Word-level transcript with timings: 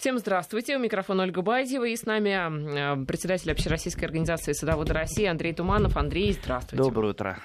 Всем 0.00 0.18
здравствуйте. 0.18 0.78
У 0.78 0.78
микрофона 0.78 1.24
Ольга 1.24 1.42
Бадьева. 1.42 1.84
И 1.84 1.94
с 1.94 2.06
нами 2.06 3.04
председатель 3.04 3.52
Общероссийской 3.52 4.06
организации 4.06 4.54
«Садоводы 4.54 4.94
России» 4.94 5.26
Андрей 5.26 5.52
Туманов. 5.52 5.98
Андрей, 5.98 6.32
здравствуйте. 6.32 6.82
Доброе 6.82 7.10
утро. 7.10 7.38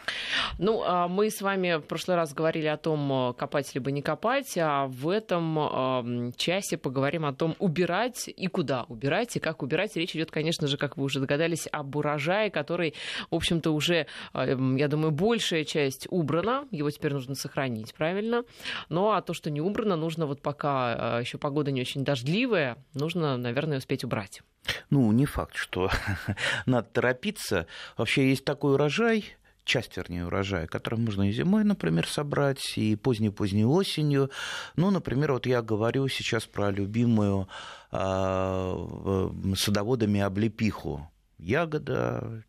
Ну, 0.58 0.82
а 0.82 1.10
мы 1.10 1.30
с 1.30 1.42
вами 1.42 1.80
в 1.80 1.82
прошлый 1.82 2.16
раз 2.16 2.34
говорили 2.34 2.68
о 2.68 2.78
том, 2.78 3.36
копать 3.38 3.76
либо 3.76 3.92
не 3.92 4.02
копать, 4.02 4.58
а 4.58 4.88
в 4.88 5.10
этом 5.10 6.32
часе 6.38 6.78
поговорим 6.78 7.26
о 7.26 7.34
том, 7.34 7.58
убирать 7.60 8.30
и 8.30 8.48
куда 8.48 8.86
убирать, 8.88 9.36
и 9.36 9.40
как 9.42 9.62
убирать. 9.62 9.98
Речь 9.98 10.16
идет, 10.16 10.32
конечно 10.32 10.68
же, 10.68 10.78
как 10.78 10.96
вы 10.96 11.04
уже 11.04 11.20
догадались, 11.20 11.68
об 11.70 11.94
урожае, 11.98 12.52
который, 12.52 12.94
в 13.32 13.36
общем-то, 13.36 13.72
уже, 13.72 14.08
я 14.34 14.88
думаю, 14.88 15.12
большая 15.12 15.66
часть 15.66 16.08
убрана. 16.10 16.66
Его 16.72 16.90
теперь 16.90 17.12
нужно 17.12 17.36
сохранить, 17.36 17.94
правильно? 17.96 18.46
Ну, 18.88 19.12
а 19.12 19.22
то, 19.22 19.34
что 19.34 19.52
не 19.52 19.60
убрано, 19.60 19.98
нужно 19.98 20.26
вот 20.26 20.42
пока 20.42 21.20
еще 21.20 21.38
погода 21.38 21.72
не 21.72 21.82
очень 21.82 22.06
дождливая, 22.06 22.45
красивое, 22.46 22.78
нужно, 22.94 23.38
наверное, 23.38 23.78
успеть 23.78 24.04
убрать. 24.04 24.42
Ну, 24.90 25.12
не 25.12 25.26
факт, 25.26 25.56
что 25.56 25.90
надо 26.66 26.88
торопиться. 26.92 27.68
Вообще 27.98 28.30
есть 28.30 28.46
такой 28.46 28.74
урожай, 28.74 29.26
часть, 29.64 29.98
вернее, 29.98 30.26
урожая, 30.26 30.68
который 30.68 31.00
можно 31.00 31.28
и 31.30 31.32
зимой, 31.32 31.64
например, 31.64 32.08
собрать, 32.08 32.78
и 32.78 32.96
поздней-поздней 32.96 33.66
осенью. 33.66 34.30
Ну, 34.76 34.92
например, 34.92 35.34
вот 35.34 35.46
я 35.46 35.62
говорю 35.62 36.08
сейчас 36.08 36.46
про 36.46 36.72
любимую 36.72 37.48
э, 37.92 39.30
садоводами 39.56 40.22
облепиху 40.22 41.10
ягода, 41.38 42.44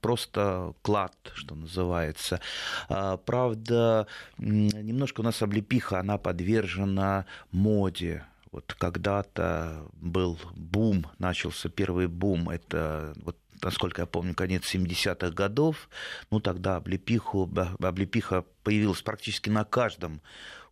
просто 0.00 0.74
клад, 0.82 1.14
что 1.34 1.54
называется. 1.54 2.40
А, 2.88 3.16
правда, 3.16 4.08
немножко 4.38 5.20
у 5.20 5.24
нас 5.24 5.40
облепиха, 5.42 6.00
она 6.00 6.18
подвержена 6.18 7.26
моде 7.52 8.24
вот 8.56 8.74
когда-то 8.78 9.86
был 9.92 10.38
бум, 10.54 11.06
начался 11.18 11.68
первый 11.68 12.06
бум, 12.08 12.48
это 12.48 13.12
вот 13.16 13.36
насколько 13.62 14.00
я 14.02 14.06
помню, 14.06 14.34
конец 14.34 14.74
70-х 14.74 15.30
годов, 15.30 15.90
ну 16.30 16.40
тогда 16.40 16.76
облепиху, 16.76 17.50
облепиха 17.80 18.44
появилась 18.62 19.02
практически 19.02 19.50
на 19.50 19.64
каждом 19.64 20.22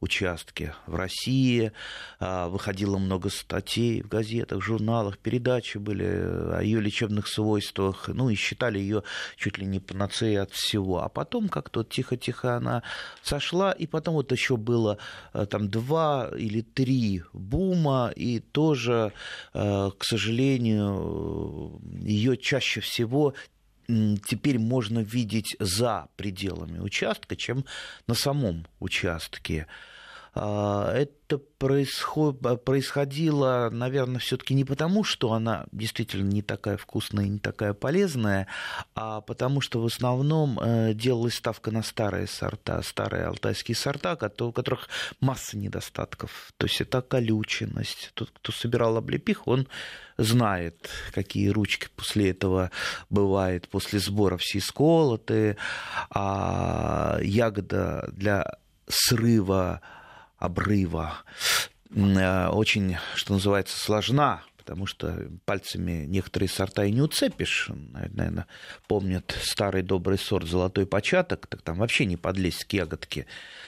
участке 0.01 0.75
в 0.87 0.95
России. 0.95 1.73
А, 2.21 2.49
выходило 2.49 2.99
много 2.99 3.31
статей 3.31 4.03
в 4.03 4.09
газетах, 4.09 4.63
журналах, 4.63 5.19
передачи 5.19 5.79
были 5.79 6.05
о 6.05 6.61
ее 6.63 6.81
лечебных 6.81 7.29
свойствах. 7.29 8.09
Ну 8.09 8.29
и 8.31 8.35
считали 8.35 8.79
ее 8.79 9.03
чуть 9.37 9.59
ли 9.59 9.67
не 9.67 9.81
панацеей 9.81 10.41
от 10.41 10.53
всего. 10.53 11.03
А 11.03 11.09
потом 11.09 11.49
как-то 11.49 11.85
тихо-тихо 11.85 12.57
она 12.57 12.83
сошла. 13.23 13.73
И 13.73 13.87
потом 13.87 14.15
вот 14.15 14.33
еще 14.33 14.57
было 14.57 14.99
э, 15.33 15.47
там 15.47 15.69
два 15.69 16.31
или 16.37 16.61
три 16.61 17.23
бума. 17.33 18.13
И 18.15 18.41
тоже, 18.41 19.13
э, 19.53 19.91
к 19.97 20.05
сожалению, 20.05 21.81
ее 22.03 22.37
чаще 22.37 22.81
всего 22.81 23.35
теперь 23.87 24.59
можно 24.59 25.01
видеть 25.01 25.57
за 25.59 26.09
пределами 26.17 26.79
участка, 26.79 27.37
чем 27.37 27.65
на 28.07 28.15
самом 28.15 28.67
участке. 28.81 29.67
А, 30.35 30.93
это 30.93 31.39
происход... 31.59 32.41
происходило, 32.65 33.69
наверное, 33.71 34.19
все-таки 34.19 34.55
не 34.55 34.65
потому, 34.65 35.05
что 35.05 35.33
она 35.33 35.67
действительно 35.71 36.29
не 36.29 36.43
такая 36.43 36.77
вкусная 36.77 37.27
не 37.27 37.39
такая 37.39 37.73
полезная, 37.73 38.49
а 38.95 39.21
потому 39.21 39.61
что 39.61 39.81
в 39.81 39.87
основном 39.87 40.59
э, 40.59 40.93
делалась 40.95 41.35
ставка 41.35 41.71
на 41.71 41.83
старые 41.83 42.27
сорта, 42.27 42.83
старые 42.83 43.27
алтайские 43.27 43.77
сорта, 43.77 44.19
у 44.41 44.53
которых 44.53 44.89
масса 45.21 45.57
недостатков. 45.57 46.53
То 46.57 46.67
есть 46.67 46.81
это 46.81 47.01
колюченность. 47.01 48.11
Тот, 48.15 48.31
кто 48.31 48.53
собирал 48.53 48.97
облепих, 48.97 49.47
он 49.47 49.69
знает, 50.19 50.91
какие 51.13 51.49
ручки 51.49 51.89
после 51.95 52.31
этого 52.31 52.71
бывает, 53.09 53.69
после 53.69 54.01
сбора 54.01 54.37
все 54.37 54.61
сколоты, 54.61 55.57
а 56.11 57.19
ягода 57.23 58.09
для 58.13 58.59
срыва 58.89 59.81
обрыва 60.45 61.15
э, 61.91 62.49
очень, 62.49 62.97
что 63.15 63.35
называется, 63.35 63.79
сложна, 63.79 64.43
потому 64.65 64.87
что 64.87 65.29
пальцами 65.45 66.07
некоторые 66.07 66.49
сорта 66.49 66.85
и 66.85 66.91
не 66.91 67.03
уцепишь. 67.03 67.69
Наверное, 67.69 68.47
помнят 68.89 69.37
старый 69.43 69.83
добрый 69.83 70.19
сорт 70.19 70.49
«Золотой 70.49 70.87
початок», 70.87 71.47
так 71.47 71.61
там 71.61 71.77
вообще 71.79 72.07
не 72.07 72.17
подлезть 72.17 72.65
к 72.65 72.73
ягодке. 72.73 73.27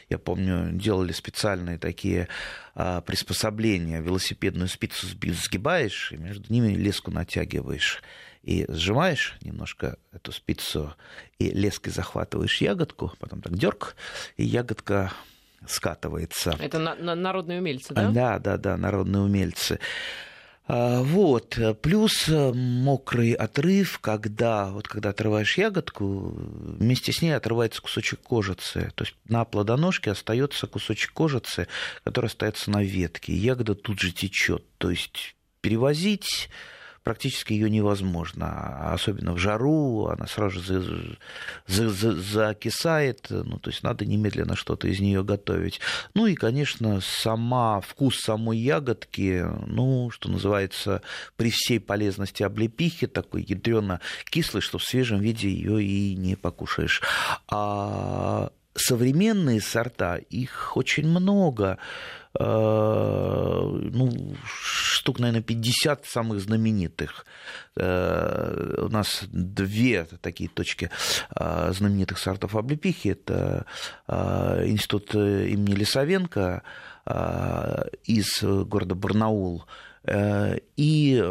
Я 0.09 0.19
помню, 0.19 0.71
делали 0.73 1.13
специальные 1.13 1.79
такие 1.79 2.29
а, 2.75 3.03
приспособления. 3.03 4.01
Велосипедную 4.01 4.69
спицу 4.69 5.07
сгибаешь, 5.07 6.13
и 6.13 6.17
между 6.17 6.51
ними 6.51 6.73
леску 6.73 7.11
натягиваешь. 7.11 8.03
И 8.43 8.65
сжимаешь 8.69 9.37
немножко 9.43 9.99
эту 10.13 10.33
спицу, 10.33 10.95
и 11.39 11.51
леской 11.51 11.93
захватываешь 11.93 12.61
ягодку, 12.63 13.13
потом 13.19 13.43
так 13.43 13.59
дерг, 13.59 13.97
и 14.37 14.45
ягодка 14.45 15.13
скатывается. 15.69 16.57
Это 16.59 16.79
на, 16.79 16.95
на 16.95 17.15
народные 17.15 17.61
умельцы, 17.61 17.95
да? 17.95 18.11
Да, 18.11 18.39
да, 18.39 18.57
да, 18.57 18.77
народные 18.77 19.23
умельцы. 19.23 19.79
А, 20.69 21.03
вот. 21.03 21.59
Плюс 21.83 22.29
э, 22.29 22.53
мокрый 22.53 23.33
отрыв, 23.33 23.99
когда, 24.01 24.71
вот, 24.71 24.89
когда 24.89 25.11
отрываешь 25.11 25.57
ягодку, 25.57 26.35
вместе 26.37 27.13
с 27.13 27.23
ней 27.23 27.31
отрывается 27.31 27.81
кусочек 27.81 28.21
кожицы. 28.21 28.93
То 28.95 29.05
есть 29.05 29.15
на 29.29 29.45
плодоножке 29.45 30.11
остается 30.11 30.67
кусочек 30.67 31.13
кожицы, 31.13 31.69
который 32.03 32.27
остается 32.27 32.71
на 32.71 32.83
ветке. 32.83 33.33
ягода 33.33 33.75
тут 33.75 34.01
же 34.01 34.11
течет. 34.11 34.65
То 34.79 34.91
есть 34.91 35.37
перевозить 35.61 36.49
практически 37.07 37.53
ее 37.53 37.71
невозможно, 37.71 38.93
особенно 38.93 39.33
в 39.33 39.39
жару, 39.39 40.09
она 40.09 40.27
сразу 40.27 40.61
же 40.61 41.17
за, 41.69 41.89
за, 41.89 42.21
закисает, 42.21 43.29
ну, 43.31 43.61
то 43.61 43.71
есть 43.71 43.85
надо 43.85 44.05
немедленно 44.05 44.57
что-то 44.57 44.89
из 44.89 44.99
нее 44.99 45.23
готовить. 45.23 45.79
Ну 46.15 46.27
и, 46.27 46.35
конечно, 46.35 47.01
сама, 47.01 47.81
вкус 47.81 48.19
самой 48.19 48.59
ягодки, 48.59 49.47
ну, 49.69 50.11
что 50.11 50.29
называется, 50.29 51.01
при 51.37 51.53
всей 51.53 51.79
полезности 51.79 52.43
облепихи, 52.43 53.07
такой 53.07 53.45
ядрено 53.45 54.01
кислый, 54.25 54.61
что 54.61 54.79
в 54.79 54.83
свежем 54.83 55.21
виде 55.21 55.49
ее 55.49 55.81
и 55.81 56.17
не 56.17 56.35
покушаешь. 56.35 57.03
А 57.49 58.51
современные 58.75 59.61
сорта, 59.61 60.17
их 60.17 60.77
очень 60.77 61.07
много. 61.07 61.79
Э, 62.39 63.61
ну, 63.93 64.35
штук, 64.45 65.19
наверное, 65.21 65.43
50 65.43 66.07
самых 66.07 66.41
знаменитых. 66.41 67.25
Э, 67.77 68.85
у 68.85 68.89
нас 68.89 69.25
две 69.31 70.05
такие 70.21 70.51
точки 70.51 70.91
э, 71.35 71.73
знаменитых 71.73 72.19
сортов 72.19 72.57
облепихи. 72.57 73.09
Это 73.09 73.67
институт 74.09 75.15
имени 75.15 75.75
Лисовенко 75.75 76.63
из 78.05 78.43
города 78.43 78.95
Барнаул 78.95 79.65
и 80.77 81.25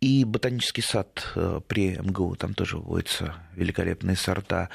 и 0.00 0.24
ботанический 0.24 0.82
сад 0.82 1.34
при 1.68 1.96
МГУ, 1.98 2.34
там 2.36 2.54
тоже 2.54 2.78
вводятся 2.78 3.34
великолепные 3.54 4.16
сорта. 4.16 4.70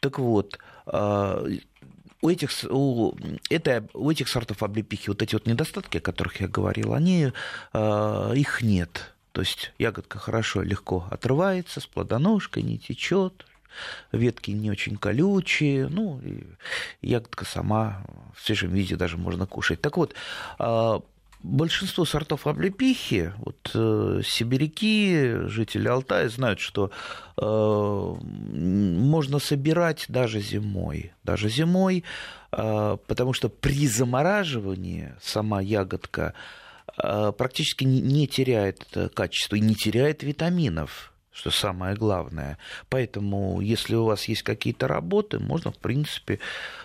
Так 0.00 0.18
вот, 0.18 0.58
у 2.22 2.28
этих, 2.28 2.50
у, 2.70 3.14
это, 3.48 3.86
у 3.94 4.10
этих 4.10 4.28
сортов 4.28 4.62
облепихи 4.62 5.08
вот 5.08 5.22
эти 5.22 5.34
вот 5.34 5.46
недостатки, 5.46 5.98
о 5.98 6.00
которых 6.00 6.40
я 6.40 6.48
говорил, 6.48 6.94
они, 6.94 7.32
э, 7.72 8.32
их 8.36 8.62
нет. 8.62 9.14
То 9.32 9.42
есть 9.42 9.72
ягодка 9.78 10.18
хорошо, 10.18 10.62
легко 10.62 11.06
отрывается, 11.10 11.80
с 11.80 11.86
плодоножкой 11.86 12.62
не 12.62 12.78
течет, 12.78 13.46
ветки 14.12 14.50
не 14.50 14.70
очень 14.70 14.96
колючие, 14.96 15.88
ну, 15.88 16.20
и 16.20 16.44
ягодка 17.00 17.44
сама 17.44 18.04
в 18.34 18.44
свежем 18.44 18.70
виде 18.70 18.96
даже 18.96 19.16
можно 19.16 19.46
кушать. 19.46 19.80
Так 19.80 19.96
вот, 19.96 20.14
а, 20.58 21.00
большинство 21.42 22.04
сортов 22.04 22.46
облепихи, 22.46 23.32
вот 23.38 23.70
э, 23.74 24.22
сибиряки, 24.24 25.46
жители 25.46 25.88
Алтая 25.88 26.28
знают, 26.28 26.60
что 26.60 26.90
э, 27.36 28.14
можно 28.22 29.38
собирать 29.38 30.04
даже 30.08 30.40
зимой, 30.40 31.12
даже 31.24 31.48
зимой, 31.48 32.04
э, 32.52 32.96
потому 33.06 33.32
что 33.32 33.48
при 33.48 33.86
замораживании 33.86 35.14
сама 35.22 35.60
ягодка 35.60 36.34
э, 36.96 37.32
практически 37.36 37.84
не, 37.84 38.00
не 38.00 38.26
теряет 38.26 38.86
качества 39.14 39.56
и 39.56 39.60
не 39.60 39.74
теряет 39.74 40.22
витаминов 40.22 41.09
что 41.32 41.50
самое 41.50 41.94
главное. 41.94 42.58
Поэтому, 42.88 43.60
если 43.60 43.94
у 43.94 44.04
вас 44.04 44.24
есть 44.24 44.42
какие-то 44.42 44.88
работы, 44.88 45.38
можно, 45.38 45.70
в 45.70 45.78
принципе, 45.78 46.40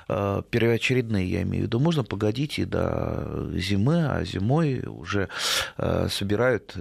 э, 0.07 0.41
первоочередные, 0.49 1.29
я 1.29 1.41
имею 1.41 1.63
в 1.63 1.67
виду, 1.67 1.79
можно 1.79 2.03
погодить 2.03 2.59
и 2.59 2.65
до 2.65 3.49
зимы, 3.53 4.05
а 4.07 4.23
зимой 4.23 4.83
уже 4.85 5.29
э, 5.77 6.07
собирают 6.09 6.75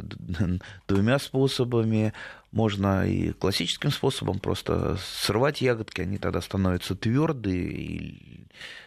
двумя 0.86 1.18
способами. 1.18 2.12
Можно 2.52 3.06
и 3.08 3.32
классическим 3.32 3.90
способом 3.90 4.38
просто 4.38 4.96
срывать 4.98 5.60
ягодки, 5.60 6.02
они 6.02 6.18
тогда 6.18 6.40
становятся 6.40 6.94
твердые, 6.94 7.66
и 7.66 8.46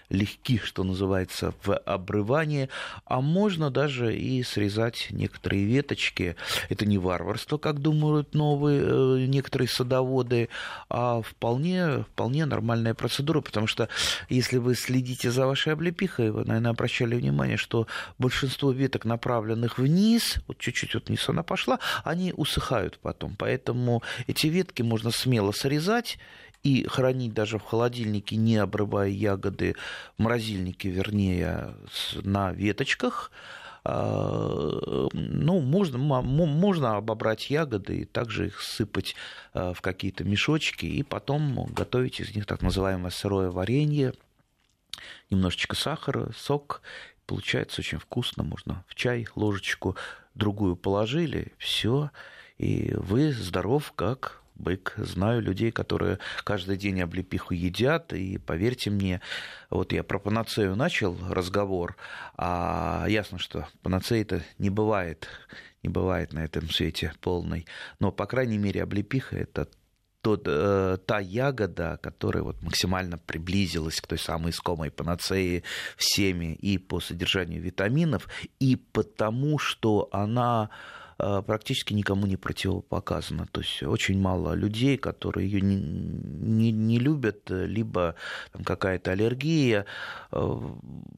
легки, 0.09 0.57
что 0.57 0.83
называется, 0.83 1.53
в 1.63 1.75
обрывании, 1.77 2.69
а 3.05 3.21
можно 3.21 3.69
даже 3.69 4.15
и 4.15 4.43
срезать 4.43 5.07
некоторые 5.11 5.65
веточки. 5.65 6.35
Это 6.69 6.85
не 6.85 6.97
варварство, 6.97 7.57
как 7.57 7.79
думают 7.79 8.33
новые 8.33 8.81
э, 8.83 9.25
некоторые 9.27 9.67
садоводы, 9.67 10.49
а 10.89 11.21
вполне, 11.21 12.03
вполне 12.03 12.45
нормальная 12.45 12.93
процедура, 12.93 13.41
потому 13.41 13.67
что 13.67 13.89
если 14.29 14.57
вы 14.57 14.75
следите 14.75 15.31
за 15.31 15.45
вашей 15.45 15.73
облепихой, 15.73 16.31
вы, 16.31 16.45
наверное, 16.45 16.71
обращали 16.71 17.15
внимание, 17.15 17.57
что 17.57 17.87
большинство 18.17 18.71
веток, 18.71 19.05
направленных 19.05 19.77
вниз, 19.77 20.37
вот 20.47 20.57
чуть-чуть 20.57 20.93
вот 20.93 21.07
вниз 21.07 21.27
она 21.27 21.43
пошла, 21.43 21.79
они 22.03 22.33
усыхают 22.35 22.99
потом. 22.99 23.35
Поэтому 23.37 24.03
эти 24.27 24.47
ветки 24.47 24.81
можно 24.81 25.11
смело 25.11 25.51
срезать 25.51 26.17
и 26.63 26.85
хранить 26.87 27.33
даже 27.33 27.59
в 27.59 27.63
холодильнике, 27.63 28.35
не 28.35 28.57
обрывая 28.57 29.09
ягоды, 29.09 29.75
в 30.17 30.21
морозильнике, 30.21 30.89
вернее, 30.89 31.75
на 32.15 32.51
веточках. 32.51 33.31
А, 33.83 35.07
ну, 35.13 35.61
можно, 35.61 35.97
можно 35.97 36.97
обобрать 36.97 37.49
ягоды 37.49 37.99
и 37.99 38.05
также 38.05 38.47
их 38.47 38.61
сыпать 38.61 39.15
а, 39.53 39.73
в 39.73 39.79
какие-то 39.79 40.25
мешочки 40.25 40.85
и 40.85 41.03
потом 41.03 41.67
готовить 41.71 42.19
из 42.19 42.35
них 42.35 42.45
так 42.45 42.61
называемое 42.61 43.11
сырое 43.11 43.49
варенье, 43.49 44.13
немножечко 45.29 45.75
сахара, 45.75 46.31
сок. 46.35 46.81
Получается 47.25 47.81
очень 47.81 47.99
вкусно, 47.99 48.43
можно 48.43 48.83
в 48.87 48.95
чай 48.95 49.27
ложечку 49.35 49.95
другую 50.33 50.75
положили, 50.75 51.53
все, 51.57 52.11
и 52.57 52.93
вы 52.95 53.31
здоров, 53.31 53.93
как 53.95 54.41
бык. 54.57 54.93
Знаю 54.97 55.41
людей, 55.41 55.71
которые 55.71 56.19
каждый 56.43 56.77
день 56.77 57.01
облепиху 57.01 57.53
едят, 57.53 58.13
и 58.13 58.37
поверьте 58.37 58.89
мне, 58.89 59.21
вот 59.69 59.93
я 59.93 60.03
про 60.03 60.19
панацею 60.19 60.75
начал 60.75 61.17
разговор, 61.29 61.95
а 62.35 63.05
ясно, 63.07 63.37
что 63.39 63.67
панацеи-то 63.83 64.43
не 64.57 64.69
бывает, 64.69 65.27
не 65.83 65.89
бывает 65.89 66.33
на 66.33 66.43
этом 66.43 66.69
свете 66.69 67.13
полной, 67.21 67.65
но, 67.99 68.11
по 68.11 68.25
крайней 68.25 68.57
мере, 68.57 68.83
облепиха– 68.83 69.35
это 69.37 69.67
тот, 70.21 70.43
э, 70.45 70.97
та 71.05 71.19
ягода, 71.19 71.99
которая 72.01 72.43
вот 72.43 72.61
максимально 72.61 73.17
приблизилась 73.17 74.01
к 74.01 74.07
той 74.07 74.17
самой 74.17 74.51
искомой 74.51 74.91
панацеи 74.91 75.63
всеми 75.95 76.53
и 76.53 76.77
по 76.77 76.99
содержанию 76.99 77.61
витаминов, 77.61 78.27
и 78.59 78.75
потому, 78.75 79.57
что 79.57 80.09
она 80.11 80.69
практически 81.17 81.93
никому 81.93 82.27
не 82.27 82.37
противопоказана. 82.37 83.47
То 83.51 83.61
есть 83.61 83.83
очень 83.83 84.19
мало 84.19 84.53
людей, 84.53 84.97
которые 84.97 85.49
ее 85.49 85.61
не, 85.61 85.75
не, 85.75 86.71
не 86.71 86.99
любят, 86.99 87.49
либо 87.49 88.15
там, 88.51 88.63
какая-то 88.63 89.11
аллергия, 89.11 89.85
э, 90.31 90.59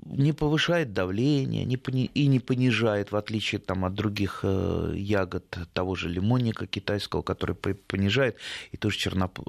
не 0.05 0.33
повышает 0.33 0.93
давление 0.93 1.65
не 1.65 1.77
пони, 1.77 2.05
и 2.13 2.27
не 2.27 2.39
понижает, 2.39 3.11
в 3.11 3.15
отличие 3.15 3.59
там, 3.59 3.85
от 3.85 3.93
других 3.93 4.39
э, 4.43 4.93
ягод 4.95 5.57
того 5.73 5.95
же 5.95 6.09
лимонника 6.09 6.65
китайского, 6.67 7.21
который 7.21 7.55
понижает, 7.55 8.37
и 8.71 8.77
тоже 8.77 8.97
черноп... 8.97 9.39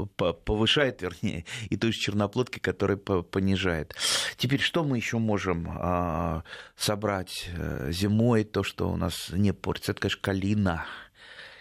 повышает, 0.44 1.02
вернее, 1.02 1.44
и 1.68 1.76
той 1.76 1.92
же 1.92 1.98
черноплодки, 1.98 2.58
который 2.58 2.96
понижает. 2.96 3.94
Теперь 4.36 4.60
что 4.60 4.84
мы 4.84 4.96
еще 4.96 5.18
можем 5.18 5.68
а, 5.70 6.42
собрать 6.76 7.48
зимой, 7.88 8.44
то, 8.44 8.62
что 8.62 8.90
у 8.90 8.96
нас 8.96 9.30
не 9.30 9.52
портится? 9.52 9.92
Это, 9.92 10.00
конечно, 10.00 10.20
калина. 10.40 10.86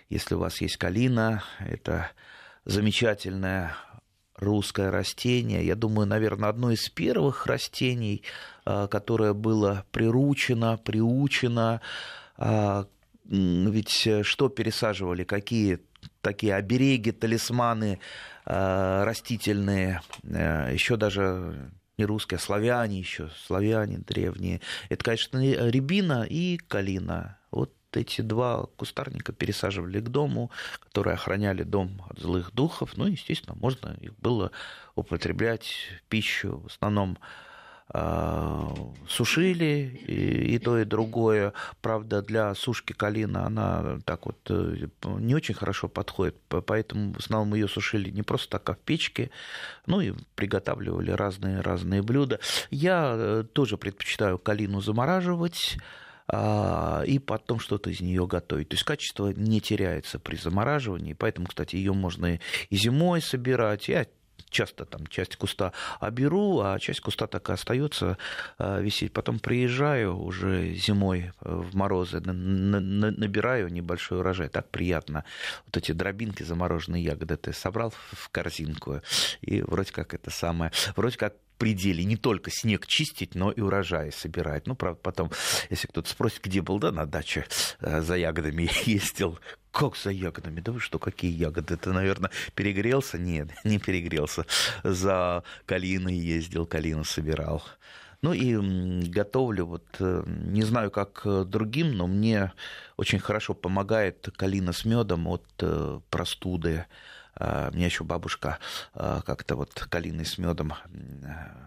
Если 0.09 0.35
у 0.35 0.39
вас 0.39 0.61
есть 0.61 0.77
калина, 0.77 1.43
это 1.59 2.09
замечательное 2.65 3.75
русское 4.35 4.89
растение. 4.89 5.65
Я 5.65 5.75
думаю, 5.75 6.07
наверное, 6.07 6.49
одно 6.49 6.71
из 6.71 6.87
первых 6.89 7.45
растений, 7.45 8.23
а, 8.65 8.87
которое 8.87 9.33
было 9.33 9.85
приручено, 9.91 10.77
приучено. 10.77 11.81
А, 12.37 12.87
ведь 13.25 14.07
что 14.21 14.49
пересаживали, 14.49 15.25
какие 15.25 15.79
такие 16.21 16.55
обереги, 16.55 17.11
талисманы 17.11 17.99
а, 18.45 19.03
растительные, 19.03 20.01
еще 20.23 20.95
даже 20.95 21.69
не 21.97 22.05
русские, 22.05 22.37
а 22.37 22.41
славяне 22.41 22.99
еще, 22.99 23.29
славяне 23.45 23.97
древние. 23.97 24.61
Это, 24.87 25.03
конечно, 25.03 25.37
рябина 25.37 26.25
и 26.27 26.57
калина. 26.57 27.38
Эти 27.93 28.21
два 28.21 28.67
кустарника 28.75 29.33
пересаживали 29.33 29.99
к 29.99 30.09
дому, 30.09 30.51
которые 30.79 31.15
охраняли 31.15 31.63
дом 31.63 32.01
от 32.09 32.19
злых 32.19 32.53
духов. 32.53 32.97
Ну, 32.97 33.07
естественно, 33.07 33.55
можно 33.59 33.97
их 33.99 34.15
было 34.19 34.51
употреблять 34.95 35.75
в 35.97 36.09
пищу. 36.09 36.61
В 36.63 36.67
основном 36.67 37.17
а, 37.91 38.71
сушили 39.07 39.99
и, 40.05 40.55
и 40.55 40.59
то, 40.59 40.77
и 40.77 40.85
другое. 40.85 41.53
Правда, 41.81 42.21
для 42.21 42.53
сушки 42.53 42.93
калина 42.93 43.47
она 43.47 43.99
так 44.05 44.27
вот 44.27 44.37
э, 44.49 44.87
не 45.03 45.33
очень 45.33 45.55
хорошо 45.55 45.87
подходит, 45.87 46.35
поэтому 46.49 47.13
в 47.13 47.17
основном 47.17 47.55
ее 47.55 47.67
сушили 47.67 48.11
не 48.11 48.21
просто 48.21 48.59
так, 48.59 48.69
а 48.69 48.73
в 48.75 48.77
печке, 48.77 49.31
ну 49.87 50.01
и 50.01 50.13
приготавливали 50.35 51.09
разные-разные 51.09 52.03
блюда. 52.03 52.39
Я 52.69 53.15
э, 53.15 53.43
тоже 53.53 53.77
предпочитаю 53.77 54.37
калину 54.37 54.81
замораживать, 54.81 55.77
и 56.31 57.19
потом 57.19 57.59
что-то 57.59 57.89
из 57.89 58.01
нее 58.01 58.27
готовить. 58.27 58.69
То 58.69 58.75
есть 58.75 58.83
качество 58.83 59.29
не 59.29 59.61
теряется 59.61 60.19
при 60.19 60.35
замораживании, 60.35 61.13
поэтому, 61.13 61.47
кстати, 61.47 61.75
ее 61.75 61.93
можно 61.93 62.39
и 62.69 62.75
зимой 62.75 63.21
собирать. 63.21 63.87
Я 63.87 64.05
часто 64.49 64.85
там 64.85 65.07
часть 65.07 65.35
куста 65.35 65.73
оберу, 65.99 66.59
а 66.59 66.79
часть 66.79 67.01
куста 67.01 67.27
так 67.27 67.49
и 67.49 67.53
остается 67.53 68.17
а, 68.57 68.79
висеть. 68.79 69.13
Потом 69.13 69.39
приезжаю 69.39 70.17
уже 70.17 70.73
зимой 70.73 71.31
в 71.41 71.75
морозы, 71.75 72.19
набираю 72.19 73.69
небольшой 73.69 74.19
урожай. 74.19 74.49
Так 74.49 74.69
приятно. 74.69 75.23
Вот 75.65 75.77
эти 75.77 75.91
дробинки, 75.91 76.43
замороженные 76.43 77.03
ягоды 77.03 77.37
ты 77.37 77.53
собрал 77.53 77.91
в 78.11 78.29
корзинку, 78.29 79.01
и 79.41 79.61
вроде 79.61 79.91
как 79.91 80.13
это 80.13 80.31
самое, 80.31 80.71
вроде 80.95 81.17
как 81.17 81.35
пределе 81.59 82.05
не 82.05 82.15
только 82.15 82.49
снег 82.49 82.87
чистить, 82.87 83.35
но 83.35 83.51
и 83.51 83.61
урожаи 83.61 84.09
собирать. 84.09 84.65
Ну, 84.65 84.75
правда, 84.75 84.99
потом, 85.03 85.31
если 85.69 85.87
кто-то 85.87 86.09
спросит, 86.09 86.41
где 86.41 86.61
был, 86.61 86.79
да, 86.79 86.91
на 86.91 87.05
даче 87.05 87.45
э, 87.81 88.01
за 88.01 88.15
ягодами 88.15 88.67
ездил, 88.85 89.37
как 89.71 89.95
за 89.95 90.09
ягодами? 90.09 90.61
Да 90.61 90.71
вы 90.71 90.79
что, 90.79 90.97
какие 90.97 91.31
ягоды? 91.31 91.77
Ты, 91.77 91.91
наверное, 91.91 92.31
перегрелся? 92.55 93.19
Нет, 93.19 93.49
не 93.63 93.77
перегрелся. 93.77 94.45
За 94.83 95.43
калиной 95.67 96.15
ездил, 96.15 96.65
калину 96.65 97.03
собирал. 97.03 97.63
Ну 98.21 98.33
и 98.33 99.07
готовлю, 99.09 99.65
вот 99.65 99.85
э, 99.99 100.23
не 100.25 100.63
знаю, 100.63 100.91
как 100.91 101.21
э, 101.25 101.43
другим, 101.45 101.93
но 101.93 102.07
мне 102.07 102.53
очень 102.97 103.19
хорошо 103.19 103.53
помогает 103.53 104.29
калина 104.35 104.73
с 104.73 104.85
медом 104.85 105.27
от 105.27 105.45
простуды. 106.09 106.85
А, 107.39 107.71
меня 107.71 107.85
еще 107.85 108.03
бабушка 108.03 108.59
а, 108.93 109.21
как-то 109.21 109.55
вот 109.55 109.73
калиной 109.73 110.25
с 110.25 110.37
медом 110.37 110.73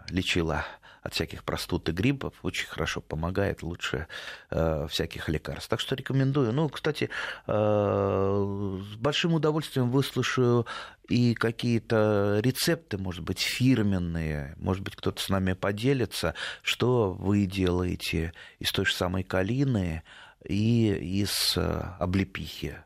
лечила 0.09 0.65
от 1.01 1.15
всяких 1.15 1.43
простуд 1.43 1.89
и 1.89 1.91
гриппов. 1.91 2.33
Очень 2.43 2.67
хорошо 2.67 3.01
помогает, 3.01 3.63
лучше 3.63 4.07
а, 4.51 4.87
всяких 4.87 5.27
лекарств. 5.29 5.69
Так 5.69 5.79
что 5.79 5.95
рекомендую. 5.95 6.53
Ну, 6.53 6.69
кстати, 6.69 7.09
с 7.47 8.95
большим 8.97 9.33
удовольствием 9.33 9.89
выслушаю 9.89 10.67
и 11.09 11.33
какие-то 11.33 12.39
рецепты, 12.41 12.97
может 12.97 13.23
быть, 13.23 13.39
фирменные, 13.39 14.53
может 14.57 14.83
быть, 14.83 14.95
кто-то 14.95 15.21
с 15.21 15.29
нами 15.29 15.53
поделится, 15.53 16.35
что 16.61 17.11
вы 17.13 17.45
делаете 17.45 18.31
из 18.59 18.71
той 18.71 18.85
же 18.85 18.93
самой 18.93 19.23
калины 19.23 20.03
и 20.47 20.93
из 21.21 21.57
облепихи. 21.57 22.77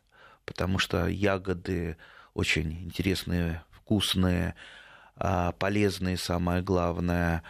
Потому 0.46 0.80
что 0.80 1.08
ягоды 1.08 1.98
очень 2.38 2.84
интересные, 2.84 3.64
вкусные, 3.72 4.54
а, 5.16 5.54
полезные, 5.54 6.18
самое 6.18 6.62
главное. 6.62 7.42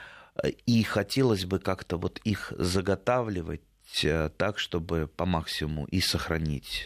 И 0.65 0.81
хотелось 0.83 1.43
бы 1.45 1.59
как-то 1.59 1.97
вот 1.97 2.19
их 2.23 2.53
заготавливать 2.57 3.61
э, 4.03 4.29
так, 4.37 4.59
чтобы 4.59 5.07
по 5.07 5.25
максимуму 5.25 5.85
и 5.85 5.99
сохранить 5.99 6.85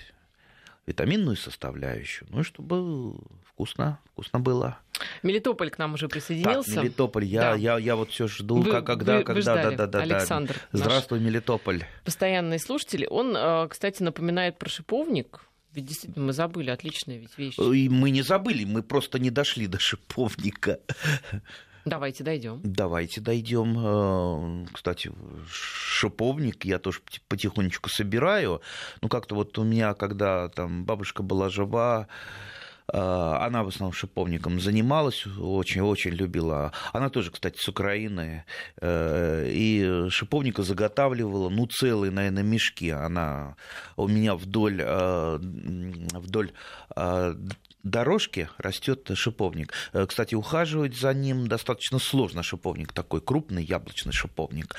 витаминную 0.87 1.37
составляющую, 1.37 2.27
ну 2.31 2.41
и 2.41 2.43
чтобы 2.43 3.13
вкусно, 3.45 3.99
вкусно 4.13 4.39
было. 4.39 4.79
Мелитополь 5.21 5.69
к 5.69 5.77
нам 5.77 5.93
уже 5.93 6.07
присоединился. 6.07 6.73
Так, 6.73 6.83
Мелитополь, 6.83 7.25
я, 7.25 7.41
да. 7.41 7.55
я, 7.55 7.77
я 7.77 7.95
вот 7.95 8.09
все 8.09 8.27
жду, 8.27 8.61
вы, 8.61 8.81
когда, 8.81 9.17
вы, 9.19 9.23
когда, 9.23 9.55
вы 9.55 9.61
да, 9.61 9.71
да, 9.71 9.87
да, 9.87 9.99
Александр. 9.99 10.55
Здравствуй, 10.71 11.19
Мелитополь. 11.19 11.85
Постоянный 12.03 12.57
слушатель. 12.57 13.05
Он, 13.07 13.35
э, 13.37 13.67
кстати, 13.69 14.01
напоминает 14.01 14.57
про 14.57 14.69
шиповник 14.69 15.41
ведь 15.73 15.85
действительно 15.85 16.25
мы 16.25 16.33
забыли, 16.33 16.69
отличная 16.69 17.17
ведь 17.17 17.37
вещь. 17.37 17.57
И 17.57 17.89
мы 17.89 18.11
не 18.11 18.21
забыли, 18.21 18.65
мы 18.65 18.83
просто 18.83 19.19
не 19.19 19.29
дошли 19.29 19.67
до 19.67 19.79
шиповника. 19.79 20.79
Давайте 21.85 22.23
дойдем. 22.23 22.59
Давайте 22.63 23.21
дойдем. 23.21 23.75
Э, 23.79 24.65
кстати, 24.71 25.11
шиповник 25.49 26.63
я 26.63 26.77
тоже 26.77 26.99
потихонечку 27.27 27.89
собираю. 27.89 28.61
Ну, 29.01 29.09
как-то 29.09 29.35
вот 29.35 29.57
у 29.57 29.63
меня, 29.63 29.95
когда 29.95 30.49
там 30.49 30.85
бабушка 30.85 31.23
была 31.23 31.49
жива, 31.49 32.07
Она 32.93 33.63
в 33.63 33.69
основном 33.69 33.93
шиповником 33.93 34.59
занималась, 34.59 35.25
очень-очень 35.25 36.11
любила. 36.11 36.73
Она 36.91 37.09
тоже, 37.09 37.31
кстати, 37.31 37.57
с 37.57 37.67
Украины. 37.69 38.43
И 38.81 40.07
шиповника 40.09 40.63
заготавливала, 40.63 41.49
ну, 41.49 41.67
целые, 41.67 42.11
наверное, 42.11 42.43
мешки. 42.43 42.89
Она 42.89 43.55
у 43.95 44.07
меня 44.07 44.35
вдоль, 44.35 44.83
вдоль 44.83 46.51
дорожке 47.83 48.49
растет 48.57 49.09
шиповник. 49.13 49.73
Э, 49.93 50.05
кстати, 50.05 50.35
ухаживать 50.35 50.95
за 50.95 51.13
ним 51.13 51.47
достаточно 51.47 51.99
сложно. 51.99 52.43
Шиповник 52.43 52.93
такой 52.93 53.21
крупный, 53.21 53.63
яблочный 53.63 54.13
шиповник. 54.13 54.75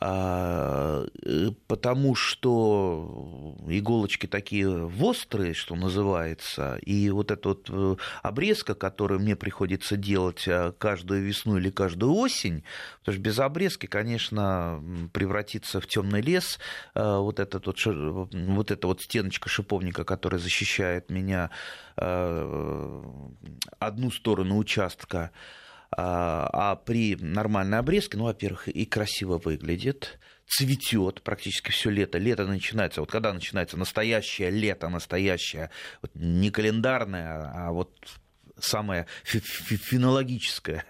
А, 0.00 1.06
э, 1.24 1.50
потому 1.66 2.14
что 2.14 3.56
иголочки 3.66 4.26
такие 4.26 4.86
острые, 4.86 5.54
что 5.54 5.74
называется, 5.76 6.76
и 6.82 7.10
вот 7.10 7.30
эта 7.30 7.50
вот 7.50 7.70
э, 7.70 7.96
обрезка, 8.22 8.74
которую 8.74 9.20
мне 9.20 9.34
приходится 9.34 9.96
делать 9.96 10.46
каждую 10.78 11.22
весну 11.22 11.56
или 11.56 11.70
каждую 11.70 12.12
осень, 12.14 12.64
потому 13.00 13.14
что 13.14 13.22
без 13.22 13.38
обрезки, 13.38 13.86
конечно, 13.86 14.82
превратиться 15.12 15.80
в 15.80 15.86
темный 15.86 16.20
лес, 16.20 16.58
вот, 16.94 17.40
этот 17.40 17.66
вот, 17.66 17.78
вот 17.84 18.70
эта 18.70 18.86
вот 18.86 19.00
стеночка 19.00 19.48
шиповника, 19.48 20.04
которая 20.04 20.40
защищает 20.40 21.10
меня 21.10 21.50
Э, 22.00 23.02
одну 23.80 24.10
сторону 24.10 24.56
участка, 24.56 25.32
а, 25.90 26.48
а 26.52 26.76
при 26.76 27.16
нормальной 27.16 27.78
обрезке, 27.78 28.18
ну, 28.18 28.24
во-первых, 28.24 28.68
и 28.68 28.84
красиво 28.84 29.38
выглядит, 29.38 30.18
цветет 30.46 31.22
практически 31.22 31.70
все 31.70 31.90
лето. 31.90 32.18
Лето 32.18 32.46
начинается, 32.46 33.00
вот 33.00 33.10
когда 33.10 33.32
начинается 33.32 33.76
настоящее 33.76 34.50
лето, 34.50 34.88
настоящее, 34.88 35.70
вот 36.02 36.10
не 36.14 36.50
календарное, 36.50 37.50
а 37.54 37.72
вот 37.72 37.90
самое 38.60 39.06
фенологическое, 39.24 40.84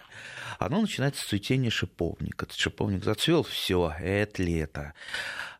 оно 0.58 0.80
начинается 0.80 1.22
с 1.22 1.26
цветения 1.26 1.70
шиповника. 1.70 2.46
Шиповник 2.54 3.04
зацвел, 3.04 3.44
все, 3.44 3.94
это 3.98 4.42
лето. 4.42 4.92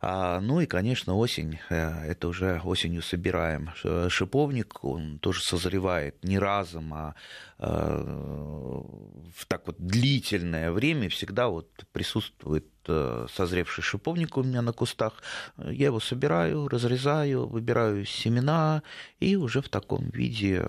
А, 0.01 0.41
ну 0.41 0.61
и, 0.61 0.67
конечно, 0.67 1.17
осень, 1.17 1.59
э, 1.71 2.05
это 2.05 2.29
уже 2.29 2.61
осенью 2.65 3.03
собираем. 3.03 3.71
Шиповник, 4.09 4.85
он 4.85 5.19
тоже 5.19 5.43
созревает 5.43 6.23
не 6.25 6.39
разом, 6.39 6.95
а 6.95 7.15
э, 7.59 7.65
в 7.67 9.47
так 9.47 9.67
вот 9.67 9.77
длительное 9.79 10.71
время 10.71 11.09
всегда 11.09 11.49
вот 11.49 11.69
присутствует 11.93 12.67
э, 12.87 13.27
созревший 13.33 13.83
шиповник 13.83 14.37
у 14.37 14.43
меня 14.43 14.63
на 14.63 14.73
кустах. 14.73 15.15
Я 15.57 15.87
его 15.87 16.01
собираю, 16.01 16.69
разрезаю, 16.69 17.47
выбираю 17.47 18.05
семена 18.05 18.83
и 19.19 19.37
уже 19.37 19.63
в 19.63 19.69
таком 19.69 20.11
виде 20.11 20.65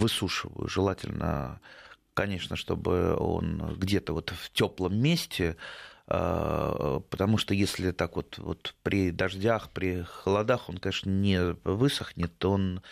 высушиваю. 0.00 0.68
Желательно, 0.68 1.60
конечно, 2.14 2.56
чтобы 2.56 3.16
он 3.16 3.76
где-то 3.76 4.12
вот 4.12 4.30
в 4.30 4.50
теплом 4.52 4.98
месте 4.98 5.56
а, 6.12 7.00
потому 7.08 7.38
что 7.38 7.54
если 7.54 7.92
так 7.92 8.16
вот, 8.16 8.38
вот 8.38 8.74
при 8.82 9.12
дождях, 9.12 9.70
при 9.70 10.02
холодах 10.02 10.68
он, 10.68 10.78
конечно, 10.78 11.08
не 11.08 11.54
высохнет, 11.62 12.44
он 12.44 12.82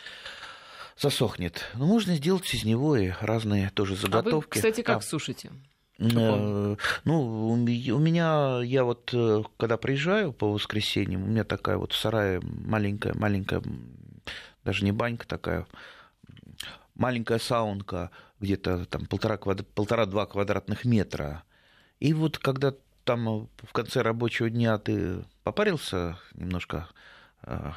засохнет. 0.97 1.65
Но 1.75 1.87
можно 1.87 2.15
сделать 2.15 2.55
из 2.55 2.65
него 2.65 2.97
и 2.97 3.11
разные 3.21 3.71
тоже 3.71 3.97
заготовки. 3.97 4.31
А 4.31 4.37
вы, 4.37 4.43
кстати, 4.49 4.83
как 4.83 4.99
а. 4.99 5.01
сушите? 5.01 5.51
Э, 5.99 6.77
ну, 7.05 7.49
у 7.49 7.57
меня, 7.57 8.61
я 8.63 8.85
вот, 8.85 9.11
э, 9.13 9.43
когда 9.57 9.77
приезжаю 9.77 10.33
по 10.33 10.53
воскресеньям, 10.53 11.25
у 11.25 11.27
меня 11.27 11.43
такая 11.43 11.77
вот 11.77 11.93
в 11.93 11.99
сарае 11.99 12.41
маленькая, 12.41 13.15
маленькая, 13.15 13.63
даже 14.65 14.85
не 14.85 14.93
банька 14.93 15.27
такая, 15.27 15.67
маленькая 16.99 17.39
саунка, 17.39 18.11
где-то 18.41 18.85
там 18.85 19.07
полтора-два 19.07 19.55
полтора, 19.75 20.27
квадратных 20.27 20.85
метра. 20.85 21.45
И 22.01 22.13
вот 22.13 22.39
когда 22.39 22.75
там 23.05 23.49
в 23.57 23.73
конце 23.73 24.03
рабочего 24.03 24.51
дня 24.51 24.77
ты 24.77 25.25
попарился 25.43 26.19
немножко, 26.35 26.89
а, 27.43 27.73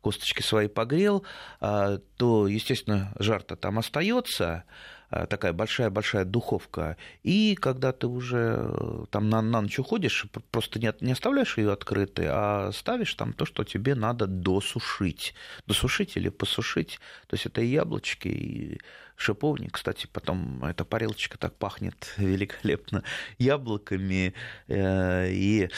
косточки 0.00 0.42
свои 0.42 0.66
погрел, 0.66 1.24
а, 1.60 1.98
то, 2.16 2.48
естественно, 2.48 3.12
жар-то 3.18 3.54
там 3.54 3.78
остается, 3.78 4.64
такая 5.10 5.52
большая-большая 5.52 6.24
духовка. 6.24 6.96
И 7.22 7.54
когда 7.54 7.92
ты 7.92 8.06
уже 8.06 8.70
э, 8.70 9.04
там 9.10 9.30
на, 9.30 9.40
на 9.40 9.62
ночь 9.62 9.78
уходишь, 9.78 10.26
просто 10.50 10.78
не, 10.78 10.92
не 11.00 11.12
оставляешь 11.12 11.56
ее 11.56 11.72
открытой, 11.72 12.26
а 12.28 12.70
ставишь 12.72 13.14
там 13.14 13.32
то, 13.32 13.46
что 13.46 13.64
тебе 13.64 13.94
надо 13.94 14.26
досушить. 14.26 15.34
Досушить 15.66 16.16
или 16.16 16.28
посушить. 16.28 17.00
То 17.26 17.34
есть 17.34 17.46
это 17.46 17.62
и 17.62 17.66
яблочки, 17.66 18.28
и 18.28 18.80
шиповник. 19.16 19.72
Кстати, 19.72 20.06
потом 20.12 20.64
эта 20.64 20.84
парилочка 20.84 21.38
так 21.38 21.54
пахнет 21.56 22.14
великолепно 22.18 23.02
яблоками 23.38 24.34
э, 24.68 25.30
и 25.30 25.70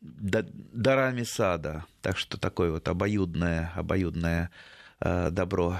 дарами 0.00 1.22
сада. 1.22 1.84
Так 2.00 2.16
что 2.16 2.38
такое 2.38 2.70
вот 2.70 2.88
обоюдное, 2.88 3.72
обоюдное 3.76 4.50
э, 5.00 5.30
добро. 5.30 5.78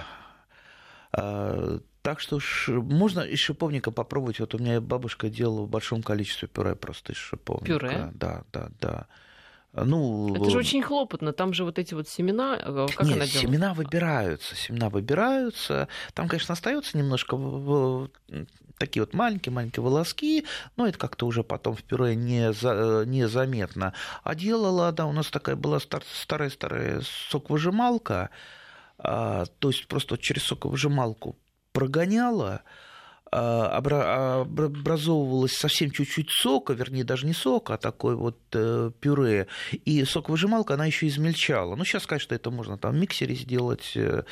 А, 1.12 1.80
так 2.02 2.20
что 2.20 2.40
ж, 2.40 2.68
можно 2.68 3.20
из 3.20 3.38
шиповника 3.38 3.90
попробовать. 3.90 4.40
Вот 4.40 4.54
у 4.54 4.58
меня 4.58 4.80
бабушка 4.80 5.28
делала 5.28 5.62
в 5.62 5.68
большом 5.68 6.02
количестве 6.02 6.48
пюре 6.48 6.74
просто 6.74 7.12
из 7.12 7.18
шиповника. 7.18 7.66
Пюре? 7.66 8.10
Да, 8.14 8.44
да, 8.52 8.68
да. 8.80 9.06
Ну, 9.72 10.34
это 10.34 10.50
же 10.50 10.58
очень 10.58 10.82
хлопотно, 10.82 11.32
там 11.32 11.54
же 11.54 11.62
вот 11.62 11.78
эти 11.78 11.94
вот 11.94 12.08
семена, 12.08 12.58
э, 12.60 12.86
как 12.96 13.06
нет, 13.06 13.16
она 13.16 13.26
делает? 13.26 13.30
семена 13.30 13.72
выбираются, 13.72 14.56
семена 14.56 14.90
выбираются, 14.90 15.86
там, 16.12 16.26
конечно, 16.26 16.54
остается 16.54 16.98
немножко 16.98 17.36
такие 18.78 19.02
вот 19.02 19.14
маленькие-маленькие 19.14 19.84
волоски, 19.84 20.44
но 20.76 20.88
это 20.88 20.98
как-то 20.98 21.26
уже 21.26 21.44
потом 21.44 21.76
в 21.76 21.84
пюре 21.84 22.16
не 22.16 22.52
за, 22.52 23.04
незаметно. 23.06 23.92
А 24.24 24.34
делала, 24.34 24.90
да, 24.90 25.06
у 25.06 25.12
нас 25.12 25.30
такая 25.30 25.54
была 25.54 25.78
старая-старая 25.78 27.02
соковыжималка, 27.30 28.30
а, 28.98 29.44
то 29.60 29.68
есть 29.68 29.86
просто 29.86 30.18
через 30.18 30.44
соковыжималку 30.44 31.36
прогоняла, 31.72 32.62
а, 33.32 33.76
образовывалось 33.76 35.52
совсем 35.52 35.92
чуть-чуть 35.92 36.30
сока, 36.30 36.72
вернее, 36.72 37.04
даже 37.04 37.26
не 37.26 37.32
сока, 37.32 37.74
а 37.74 37.78
такой 37.78 38.16
вот 38.16 38.38
э, 38.52 38.90
пюре. 39.00 39.46
И 39.84 40.04
соковыжималка, 40.04 40.74
она 40.74 40.86
еще 40.86 41.06
измельчала. 41.06 41.76
Ну, 41.76 41.84
сейчас, 41.84 42.06
конечно, 42.06 42.34
это 42.34 42.50
можно 42.50 42.76
там 42.76 42.92
в 42.92 42.98
миксере 42.98 43.36
сделать, 43.36 43.92
э, 43.94 44.24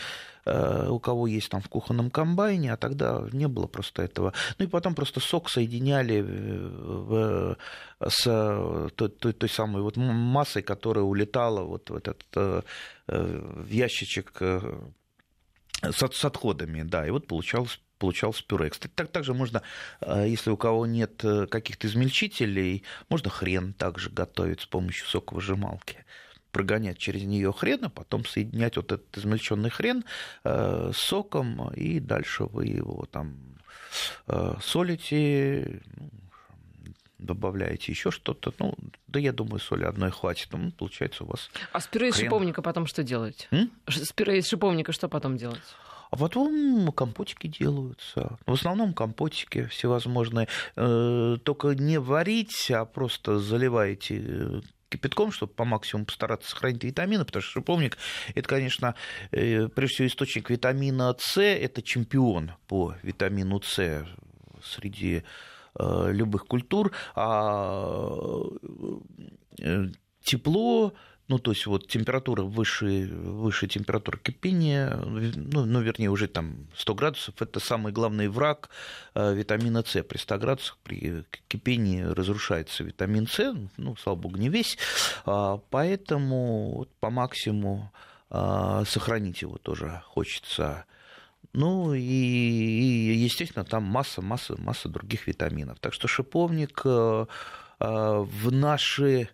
э, 0.47 0.89
у 0.89 0.99
кого 0.99 1.29
есть 1.29 1.49
там 1.49 1.61
в 1.61 1.69
кухонном 1.69 2.11
комбайне, 2.11 2.73
а 2.73 2.77
тогда 2.77 3.25
не 3.31 3.47
было 3.47 3.69
просто 3.69 4.03
этого. 4.03 4.33
Ну 4.59 4.65
и 4.65 4.69
потом 4.69 4.97
просто 4.97 5.21
сок 5.21 5.49
соединяли 5.49 6.21
в, 6.21 7.57
с 8.05 8.25
той, 8.97 9.09
той, 9.11 9.33
той 9.33 9.49
самой 9.49 9.83
вот 9.83 9.97
массой, 9.97 10.63
которая 10.63 11.05
улетала 11.05 11.63
вот 11.63 11.89
в 11.91 11.95
этот 11.95 12.25
в 13.07 13.69
ящичек 13.71 14.43
с, 15.83 16.09
с 16.13 16.25
отходами, 16.25 16.83
да, 16.83 17.07
и 17.07 17.11
вот 17.11 17.27
получалось 17.27 17.81
получалось 17.99 18.41
пюре. 18.43 18.71
Кстати, 18.71 18.93
так, 18.95 19.09
также 19.09 19.35
можно, 19.35 19.63
э, 20.01 20.27
если 20.29 20.51
у 20.51 20.57
кого 20.57 20.87
нет 20.87 21.25
э, 21.25 21.47
каких-то 21.47 21.89
измельчителей, 21.89 22.85
можно 23.09 23.29
хрен 23.29 23.73
также 23.73 24.09
готовить 24.11 24.61
с 24.61 24.67
помощью 24.67 25.07
соковыжималки 25.09 26.05
прогонять 26.53 26.99
через 26.99 27.25
нее 27.25 27.53
хрен, 27.53 27.85
а 27.85 27.89
потом 27.91 28.25
соединять 28.25 28.77
вот 28.77 28.93
этот 28.93 29.19
измельченный 29.19 29.71
хрен 29.71 30.05
э, 30.45 30.93
с 30.95 30.97
соком, 30.97 31.73
и 31.75 32.01
дальше 32.01 32.45
вы 32.45 32.67
его 32.67 33.07
там 33.11 33.37
солите, 34.61 35.81
ну, 35.97 36.11
добавляете 37.19 37.93
еще 37.93 38.11
что-то. 38.11 38.53
Ну, 38.59 38.75
да 39.07 39.21
я 39.21 39.33
думаю, 39.33 39.61
соли 39.61 39.85
одной 39.85 40.11
хватит. 40.11 40.49
Ну, 40.53 40.71
получается 40.73 41.25
у 41.25 41.29
вас. 41.29 41.51
А 41.73 41.81
с 41.81 41.87
пюре 41.87 42.09
из 42.09 42.17
шиповника 42.17 42.63
потом 42.63 42.87
что 42.87 43.03
делать? 43.03 43.49
М? 43.51 43.71
С 43.87 44.13
пюре 44.13 44.39
из 44.39 44.49
шиповника 44.49 44.93
что 44.93 45.09
потом 45.09 45.37
делать? 45.37 45.63
А 46.11 46.17
потом 46.17 46.91
компотики 46.93 47.49
делаются. 47.49 48.39
В 48.47 48.53
основном 48.53 48.95
компотики 48.95 49.67
всевозможные. 49.67 50.49
Э, 50.77 51.37
только 51.43 51.69
не 51.75 51.99
варить, 51.99 52.71
а 52.71 52.87
просто 52.87 53.39
заливаете 53.39 54.23
э, 54.27 54.61
кипятком, 54.89 55.33
чтобы 55.33 55.53
по 55.53 55.65
максимуму 55.65 56.07
постараться 56.07 56.51
сохранить 56.51 56.83
витамины, 56.83 57.27
потому 57.27 57.43
что 57.43 57.53
шиповник– 57.53 57.99
это, 58.35 58.49
конечно, 58.49 58.95
э, 59.33 59.69
прежде 59.69 59.95
всего 59.95 60.09
источник 60.09 60.49
витамина 60.49 61.15
С, 61.19 61.43
это 61.43 61.83
чемпион 61.83 62.53
по 62.69 62.95
витамину 63.03 63.61
С 63.61 64.07
среди 64.63 65.25
любых 65.79 66.47
культур, 66.47 66.93
а 67.15 68.43
тепло, 70.23 70.93
ну, 71.29 71.39
то 71.39 71.53
есть 71.53 71.67
вот 71.67 71.89
температура 71.89 72.43
выше, 72.43 73.07
выше 73.13 73.67
температуры 73.69 74.19
кипения, 74.19 74.97
ну, 74.97 75.67
ну, 75.67 75.81
вернее, 75.81 76.09
уже 76.09 76.27
там 76.27 76.69
100 76.75 76.95
градусов, 76.95 77.43
это 77.43 77.61
самый 77.61 77.93
главный 77.93 78.29
враг 78.29 78.71
э, 79.15 79.35
витамина 79.35 79.85
С. 79.85 80.03
При 80.03 80.17
100 80.17 80.39
градусах 80.39 80.79
при 80.83 81.25
кипении 81.49 82.03
разрушается 82.03 82.83
витамин 82.83 83.27
С, 83.27 83.55
ну, 83.77 83.95
слава 83.97 84.17
богу, 84.17 84.39
не 84.39 84.49
весь, 84.49 84.79
а, 85.27 85.59
поэтому 85.71 86.87
по 87.01 87.11
максимуму 87.11 87.93
сохранить 88.31 89.41
его 89.41 89.57
тоже 89.57 90.03
хочется. 90.05 90.85
Ну 91.53 91.95
и, 91.95 92.01
и 92.01 93.15
естественно, 93.15 93.65
там 93.65 93.85
масса, 93.85 94.23
масса, 94.23 94.55
масса 94.59 94.89
других 94.89 95.27
витаминов. 95.27 95.79
Так 95.81 95.93
что 95.93 96.07
шиповник 96.09 96.85
в 96.85 98.51
наши 98.51 99.29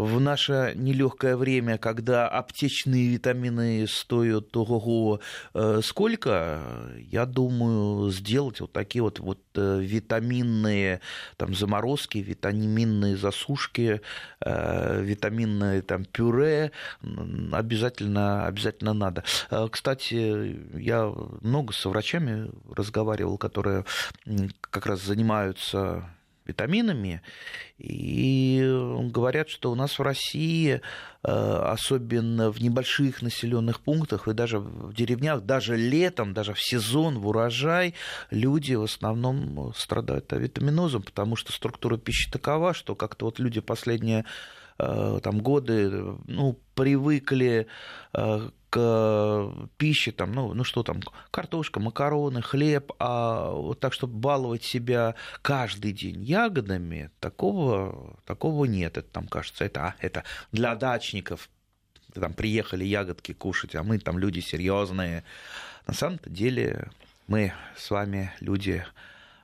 в 0.00 0.20
наше 0.20 0.72
нелегкое 0.76 1.36
время, 1.36 1.78
когда 1.78 2.28
аптечные 2.28 3.08
витамины 3.08 3.86
стоят 3.86 4.56
ого 4.56 5.20
э, 5.54 5.80
сколько, 5.82 6.60
я 6.98 7.26
думаю, 7.26 8.10
сделать 8.10 8.60
вот 8.60 8.72
такие 8.72 9.02
вот, 9.02 9.18
вот 9.18 9.40
э, 9.54 9.80
витаминные 9.80 11.00
там, 11.36 11.54
заморозки, 11.54 12.18
витаминные 12.18 13.16
засушки, 13.16 14.00
э, 14.40 15.02
витаминное 15.02 15.82
там, 15.82 16.04
пюре 16.04 16.72
обязательно, 17.52 18.46
обязательно 18.46 18.94
надо. 18.94 19.24
Кстати, 19.70 20.58
я 20.78 21.12
много 21.40 21.72
с 21.72 21.84
врачами 21.84 22.50
разговаривал, 22.74 23.38
которые 23.38 23.84
как 24.70 24.86
раз 24.86 25.02
занимаются 25.02 26.04
витаминами. 26.50 27.22
И 27.78 28.62
говорят, 29.10 29.48
что 29.48 29.70
у 29.70 29.74
нас 29.74 29.98
в 29.98 30.02
России, 30.02 30.80
э, 31.22 31.30
особенно 31.30 32.50
в 32.50 32.60
небольших 32.60 33.22
населенных 33.22 33.80
пунктах 33.80 34.28
и 34.28 34.34
даже 34.34 34.58
в 34.58 34.92
деревнях, 34.94 35.42
даже 35.42 35.76
летом, 35.76 36.34
даже 36.34 36.52
в 36.52 36.60
сезон, 36.60 37.18
в 37.18 37.28
урожай, 37.28 37.94
люди 38.30 38.74
в 38.74 38.82
основном 38.82 39.72
страдают 39.74 40.30
витаминозом, 40.32 41.02
потому 41.02 41.36
что 41.36 41.52
структура 41.52 41.96
пищи 41.96 42.30
такова, 42.30 42.74
что 42.74 42.94
как-то 42.94 43.24
вот 43.24 43.38
люди 43.38 43.60
последние 43.60 44.24
там, 45.22 45.40
годы 45.40 45.90
ну, 46.26 46.58
привыкли 46.74 47.66
э, 48.12 48.48
к 48.70 49.52
пище, 49.76 50.12
там, 50.12 50.32
ну, 50.32 50.54
ну 50.54 50.64
что 50.64 50.82
там, 50.82 51.00
картошка, 51.30 51.80
макароны, 51.80 52.40
хлеб, 52.40 52.92
а 52.98 53.50
вот 53.50 53.80
так, 53.80 53.92
чтобы 53.92 54.14
баловать 54.14 54.62
себя 54.62 55.16
каждый 55.42 55.92
день 55.92 56.22
ягодами, 56.22 57.10
такого, 57.18 58.16
такого 58.24 58.64
нет. 58.64 58.96
Это 58.96 59.08
там 59.08 59.26
кажется, 59.26 59.64
это, 59.64 59.86
а, 59.86 59.94
это 60.00 60.24
для 60.52 60.76
дачников, 60.76 61.50
там 62.14 62.32
приехали 62.32 62.84
ягодки 62.84 63.32
кушать, 63.32 63.74
а 63.74 63.82
мы 63.82 63.98
там 63.98 64.18
люди 64.18 64.40
серьезные. 64.40 65.24
На 65.86 65.94
самом-то 65.94 66.30
деле 66.30 66.90
мы 67.26 67.52
с 67.76 67.90
вами 67.90 68.32
люди, 68.40 68.84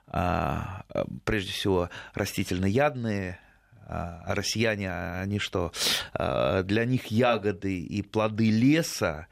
а, 0.07 0.85
прежде 1.25 1.51
всего, 1.51 1.89
растительноядные, 2.13 3.39
а 3.87 4.35
россияне, 4.35 4.91
они 4.91 5.39
что, 5.39 5.71
а, 6.13 6.63
для 6.63 6.85
них 6.85 7.07
ягоды 7.07 7.79
и 7.79 8.01
плоды 8.01 8.51
леса, 8.51 9.27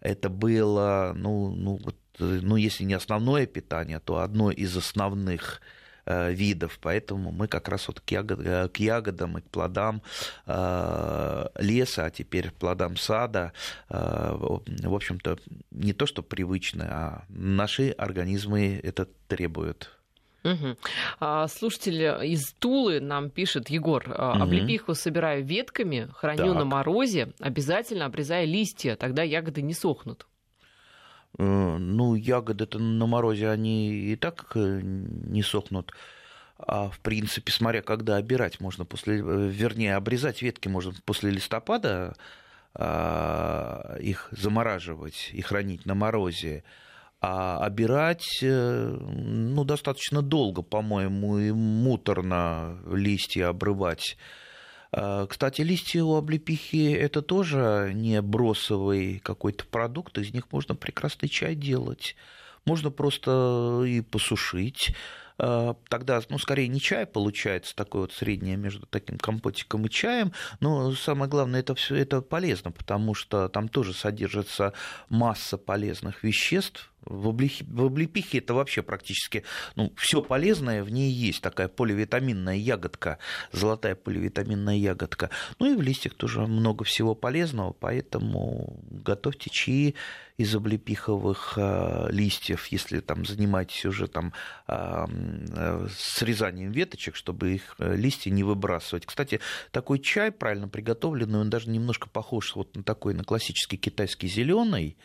это 0.00 0.30
было, 0.30 1.12
ну, 1.14 1.50
ну, 1.54 1.78
вот, 1.84 1.96
ну, 2.18 2.56
если 2.56 2.84
не 2.84 2.94
основное 2.94 3.46
питание, 3.46 4.00
то 4.00 4.20
одно 4.20 4.50
из 4.50 4.74
основных 4.74 5.60
э, 6.06 6.32
видов, 6.32 6.78
поэтому 6.80 7.30
мы 7.30 7.46
как 7.48 7.68
раз 7.68 7.86
вот 7.88 8.00
к, 8.00 8.10
ягод, 8.10 8.40
э, 8.40 8.68
к 8.68 8.78
ягодам 8.78 9.36
и 9.36 9.42
к 9.42 9.50
плодам 9.50 10.00
э, 10.46 11.46
леса, 11.58 12.06
а 12.06 12.10
теперь 12.10 12.50
плодам 12.50 12.96
сада, 12.96 13.52
в 13.90 14.94
общем-то, 14.94 15.38
не 15.70 15.92
то 15.92 16.06
что 16.06 16.22
привычно, 16.22 16.88
а 16.90 17.24
наши 17.28 17.90
организмы 17.90 18.80
это 18.82 19.06
требуют. 19.28 19.99
Угу. 20.42 21.48
Слушатель 21.48 22.02
из 22.26 22.52
Тулы 22.58 23.00
нам 23.00 23.30
пишет, 23.30 23.68
Егор, 23.68 24.02
угу. 24.08 24.14
облепиху 24.18 24.94
собираю 24.94 25.44
ветками, 25.44 26.08
храню 26.14 26.52
так. 26.52 26.54
на 26.54 26.64
морозе, 26.64 27.32
обязательно 27.40 28.06
обрезая 28.06 28.44
листья, 28.44 28.96
тогда 28.96 29.22
ягоды 29.22 29.62
не 29.62 29.74
сохнут. 29.74 30.26
Э, 31.38 31.76
ну, 31.78 32.14
ягоды-то 32.14 32.78
на 32.78 33.06
морозе, 33.06 33.50
они 33.50 33.90
и 33.90 34.16
так 34.16 34.52
э, 34.54 34.80
не 34.82 35.42
сохнут. 35.42 35.92
А 36.58 36.90
в 36.90 36.98
принципе, 37.00 37.52
смотря 37.52 37.82
когда 37.82 38.16
обирать, 38.16 38.60
можно 38.60 38.84
после, 38.84 39.18
э, 39.18 39.48
вернее, 39.48 39.96
обрезать 39.96 40.42
ветки 40.42 40.68
можно 40.68 40.92
после 41.04 41.30
листопада, 41.30 42.14
а, 42.72 43.96
их 44.00 44.28
замораживать 44.30 45.30
и 45.32 45.42
хранить 45.42 45.86
на 45.86 45.94
морозе 45.96 46.62
а 47.20 47.58
обирать 47.58 48.38
э, 48.42 48.96
ну, 48.98 49.64
достаточно 49.64 50.22
долго, 50.22 50.62
по-моему, 50.62 51.38
и 51.38 51.52
муторно 51.52 52.78
листья 52.90 53.48
обрывать. 53.48 54.16
А, 54.92 55.26
кстати, 55.26 55.60
листья 55.60 56.02
у 56.02 56.14
облепихи 56.14 56.92
это 56.92 57.20
тоже 57.20 57.92
не 57.94 58.22
бросовый 58.22 59.18
какой-то 59.18 59.66
продукт, 59.66 60.16
из 60.18 60.32
них 60.32 60.50
можно 60.50 60.74
прекрасный 60.74 61.28
чай 61.28 61.54
делать. 61.54 62.16
Можно 62.64 62.90
просто 62.90 63.84
и 63.86 64.00
посушить, 64.00 64.94
а, 65.42 65.74
тогда, 65.88 66.20
ну, 66.28 66.38
скорее 66.38 66.68
не 66.68 66.80
чай 66.80 67.06
получается, 67.06 67.74
такое 67.74 68.02
вот 68.02 68.12
среднее 68.12 68.56
между 68.56 68.86
таким 68.86 69.16
компотиком 69.16 69.86
и 69.86 69.90
чаем, 69.90 70.32
но 70.60 70.92
самое 70.92 71.30
главное, 71.30 71.60
это 71.60 71.74
все 71.74 71.96
это 71.96 72.20
полезно, 72.20 72.72
потому 72.72 73.14
что 73.14 73.48
там 73.48 73.68
тоже 73.68 73.94
содержится 73.94 74.74
масса 75.08 75.56
полезных 75.56 76.22
веществ, 76.24 76.89
в, 77.02 77.28
облепихе, 77.28 78.38
это 78.38 78.54
вообще 78.54 78.82
практически 78.82 79.44
ну, 79.76 79.92
все 79.96 80.22
полезное 80.22 80.82
в 80.82 80.90
ней 80.90 81.10
есть, 81.10 81.42
такая 81.42 81.68
поливитаминная 81.68 82.56
ягодка, 82.56 83.18
золотая 83.52 83.94
поливитаминная 83.94 84.76
ягодка. 84.76 85.30
Ну 85.58 85.72
и 85.72 85.76
в 85.76 85.82
листьях 85.82 86.14
тоже 86.14 86.46
много 86.46 86.84
всего 86.84 87.14
полезного, 87.14 87.72
поэтому 87.72 88.80
готовьте 88.90 89.50
чаи 89.50 89.94
из 90.36 90.54
облепиховых 90.54 91.54
э, 91.56 92.06
листьев, 92.10 92.66
если 92.68 93.00
там 93.00 93.26
занимаетесь 93.26 93.84
уже 93.84 94.06
там 94.06 94.32
э, 94.68 95.86
срезанием 95.94 96.72
веточек, 96.72 97.14
чтобы 97.14 97.54
их 97.54 97.74
э, 97.78 97.94
листья 97.94 98.30
не 98.30 98.42
выбрасывать. 98.42 99.04
Кстати, 99.04 99.40
такой 99.70 99.98
чай 99.98 100.32
правильно 100.32 100.66
приготовленный, 100.66 101.40
он 101.40 101.50
даже 101.50 101.68
немножко 101.68 102.08
похож 102.08 102.54
вот 102.54 102.74
на 102.74 102.82
такой 102.82 103.12
на 103.12 103.22
классический 103.22 103.76
китайский 103.76 104.28
зеленый, 104.28 104.96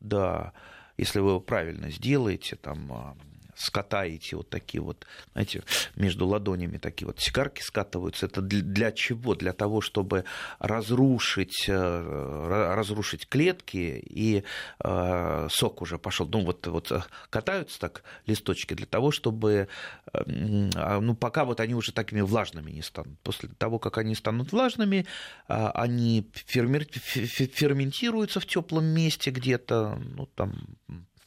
да, 0.00 0.54
если 0.98 1.20
вы 1.20 1.30
его 1.30 1.40
правильно 1.40 1.90
сделаете, 1.90 2.56
там, 2.56 2.92
а, 2.92 3.16
скатаете 3.58 4.36
вот 4.36 4.48
такие 4.48 4.80
вот, 4.80 5.06
знаете, 5.32 5.62
между 5.96 6.26
ладонями 6.26 6.78
такие 6.78 7.06
вот 7.06 7.20
сигарки 7.20 7.60
скатываются. 7.60 8.26
Это 8.26 8.40
для 8.40 8.92
чего? 8.92 9.34
Для 9.34 9.52
того, 9.52 9.80
чтобы 9.80 10.24
разрушить, 10.58 11.66
э, 11.68 12.74
разрушить 12.76 13.28
клетки, 13.28 14.02
и 14.04 14.44
э, 14.82 15.48
сок 15.50 15.82
уже 15.82 15.98
пошел. 15.98 16.28
Ну, 16.28 16.44
вот, 16.44 16.66
вот 16.66 16.92
э, 16.92 17.02
катаются 17.30 17.80
так 17.80 18.04
листочки 18.26 18.74
для 18.74 18.86
того, 18.86 19.10
чтобы, 19.10 19.68
а, 20.12 21.00
ну, 21.00 21.16
пока 21.16 21.44
вот 21.44 21.60
они 21.60 21.74
уже 21.74 21.92
такими 21.92 22.20
влажными 22.20 22.70
не 22.70 22.82
станут. 22.82 23.18
После 23.20 23.48
того, 23.48 23.78
как 23.78 23.98
они 23.98 24.14
станут 24.14 24.52
влажными, 24.52 25.06
они 25.46 26.30
ферментируются 26.32 28.40
в 28.40 28.46
теплом 28.46 28.84
месте 28.84 29.30
где-то, 29.30 30.00
ну, 30.16 30.26
там 30.26 30.54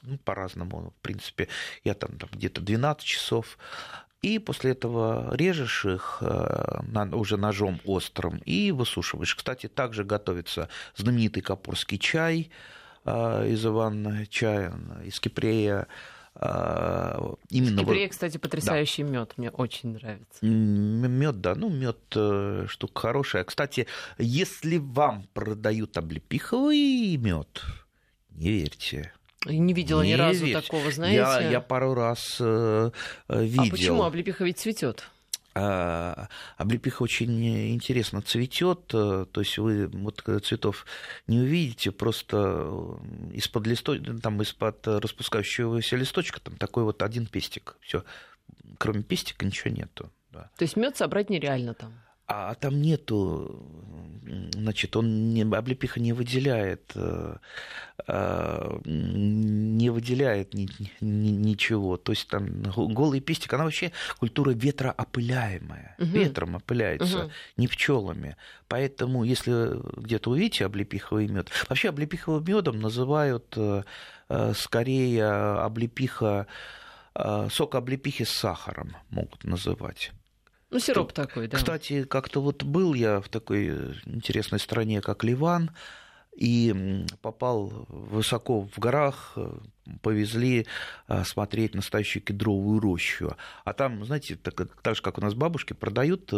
ну, 0.03 0.17
по-разному, 0.17 0.93
в 0.97 1.01
принципе, 1.01 1.47
я 1.83 1.93
там, 1.93 2.17
там 2.17 2.29
где-то 2.31 2.61
12 2.61 3.03
часов, 3.03 3.57
и 4.21 4.37
после 4.37 4.71
этого 4.71 5.35
режешь 5.35 5.85
их 5.85 6.19
э, 6.21 6.81
уже 7.13 7.37
ножом 7.37 7.79
острым 7.85 8.37
и 8.45 8.71
высушиваешь. 8.71 9.35
Кстати, 9.35 9.67
также 9.67 10.03
готовится 10.03 10.69
знаменитый 10.95 11.41
капорский 11.41 11.97
чай 11.97 12.51
э, 13.03 13.49
из 13.49 13.65
Ивана 13.65 14.27
чая, 14.27 14.73
из 15.03 15.19
Кипрея. 15.19 15.87
Э, 16.35 17.19
именно 17.49 17.81
Кипрея, 17.81 18.05
вот... 18.05 18.11
кстати, 18.11 18.37
потрясающий 18.37 19.03
да. 19.03 19.09
мед, 19.09 19.33
мне 19.37 19.49
очень 19.49 19.93
нравится. 19.93 20.45
Мед, 20.45 21.41
да, 21.41 21.55
ну 21.55 21.69
мед 21.69 22.69
штука 22.69 23.01
хорошая. 23.01 23.43
Кстати, 23.43 23.87
если 24.19 24.77
вам 24.77 25.27
продают 25.33 25.97
облепиховый 25.97 27.17
мед, 27.17 27.63
не 28.29 28.51
верьте 28.51 29.11
не 29.45 29.73
видела 29.73 30.01
не 30.01 30.11
ни 30.11 30.13
разу 30.13 30.45
ведь. 30.45 30.53
такого, 30.53 30.91
знаете. 30.91 31.17
Я, 31.17 31.49
я 31.49 31.61
пару 31.61 31.93
раз 31.93 32.37
э, 32.39 32.91
э 33.27 33.43
видел. 33.43 33.63
А 33.63 33.69
почему 33.69 34.03
облепиха 34.03 34.43
ведь 34.43 34.59
цветет? 34.59 35.07
А, 35.53 36.29
облепиха 36.57 37.03
очень 37.03 37.73
интересно 37.73 38.21
цветет, 38.21 38.91
э, 38.93 39.25
то 39.29 39.41
есть 39.41 39.57
вы 39.57 39.87
вот 39.87 40.23
цветов 40.45 40.85
не 41.27 41.39
увидите, 41.39 41.91
просто 41.91 42.79
из-под 43.33 43.67
листочка, 43.67 44.13
там 44.13 44.41
из-под 44.41 44.87
распускающегося 44.87 45.97
листочка 45.97 46.39
там 46.39 46.55
такой 46.55 46.83
вот 46.83 47.03
один 47.03 47.25
пестик, 47.25 47.75
все, 47.81 48.05
кроме 48.77 49.03
пестика 49.03 49.45
ничего 49.45 49.73
нету. 49.73 50.09
Да. 50.31 50.49
То 50.55 50.63
есть 50.63 50.77
мед 50.77 50.95
собрать 50.95 51.29
нереально 51.29 51.73
там? 51.73 52.01
а 52.33 52.55
там 52.55 52.81
нету 52.81 53.59
значит, 54.53 54.95
он 54.95 55.33
не, 55.33 55.41
облепиха 55.41 55.99
не 55.99 56.13
выделяет, 56.13 56.93
не 58.07 59.89
выделяет 59.89 60.53
ни, 60.53 60.67
ни, 61.01 61.29
ничего. 61.29 61.97
То 61.97 62.11
есть 62.11 62.27
там 62.27 62.63
голый 62.63 63.19
пестик, 63.19 63.53
она 63.53 63.63
вообще 63.65 63.91
культура 64.19 64.51
ветроопыляемая. 64.51 65.95
Угу. 65.99 66.07
Ветром 66.07 66.55
опыляется, 66.55 67.25
угу. 67.25 67.31
не 67.57 67.67
пчелами. 67.67 68.37
Поэтому, 68.67 69.23
если 69.23 69.79
где-то 69.99 70.31
увидите 70.31 70.65
облепиховый 70.65 71.27
мед, 71.27 71.49
вообще 71.69 71.89
облепиховым 71.89 72.43
медом 72.43 72.79
называют 72.79 73.57
скорее 74.55 75.25
облепиха 75.25 76.47
сок 77.49 77.75
облепихи 77.75 78.23
с 78.23 78.31
сахаром 78.31 78.95
могут 79.09 79.43
называть. 79.43 80.11
Ну, 80.71 80.79
сироп 80.79 81.11
такой, 81.11 81.47
да. 81.47 81.57
Кстати, 81.57 82.05
как-то 82.05 82.41
вот 82.41 82.63
был 82.63 82.93
я 82.93 83.19
в 83.19 83.27
такой 83.27 83.67
э, 83.67 83.93
интересной 84.05 84.59
стране, 84.59 85.01
как 85.01 85.25
Ливан, 85.25 85.71
и 86.33 87.05
попал 87.21 87.85
высоко 87.89 88.61
в 88.61 88.79
горах, 88.79 89.33
э, 89.35 89.53
повезли 90.01 90.65
э, 91.07 91.23
смотреть 91.23 91.75
настоящую 91.75 92.23
кедровую 92.23 92.79
рощу. 92.79 93.35
А 93.65 93.73
там, 93.73 94.05
знаете, 94.05 94.37
так, 94.37 94.55
так 94.81 94.95
же, 94.95 95.01
как 95.01 95.17
у 95.17 95.21
нас 95.21 95.33
бабушки, 95.33 95.73
продают 95.73 96.31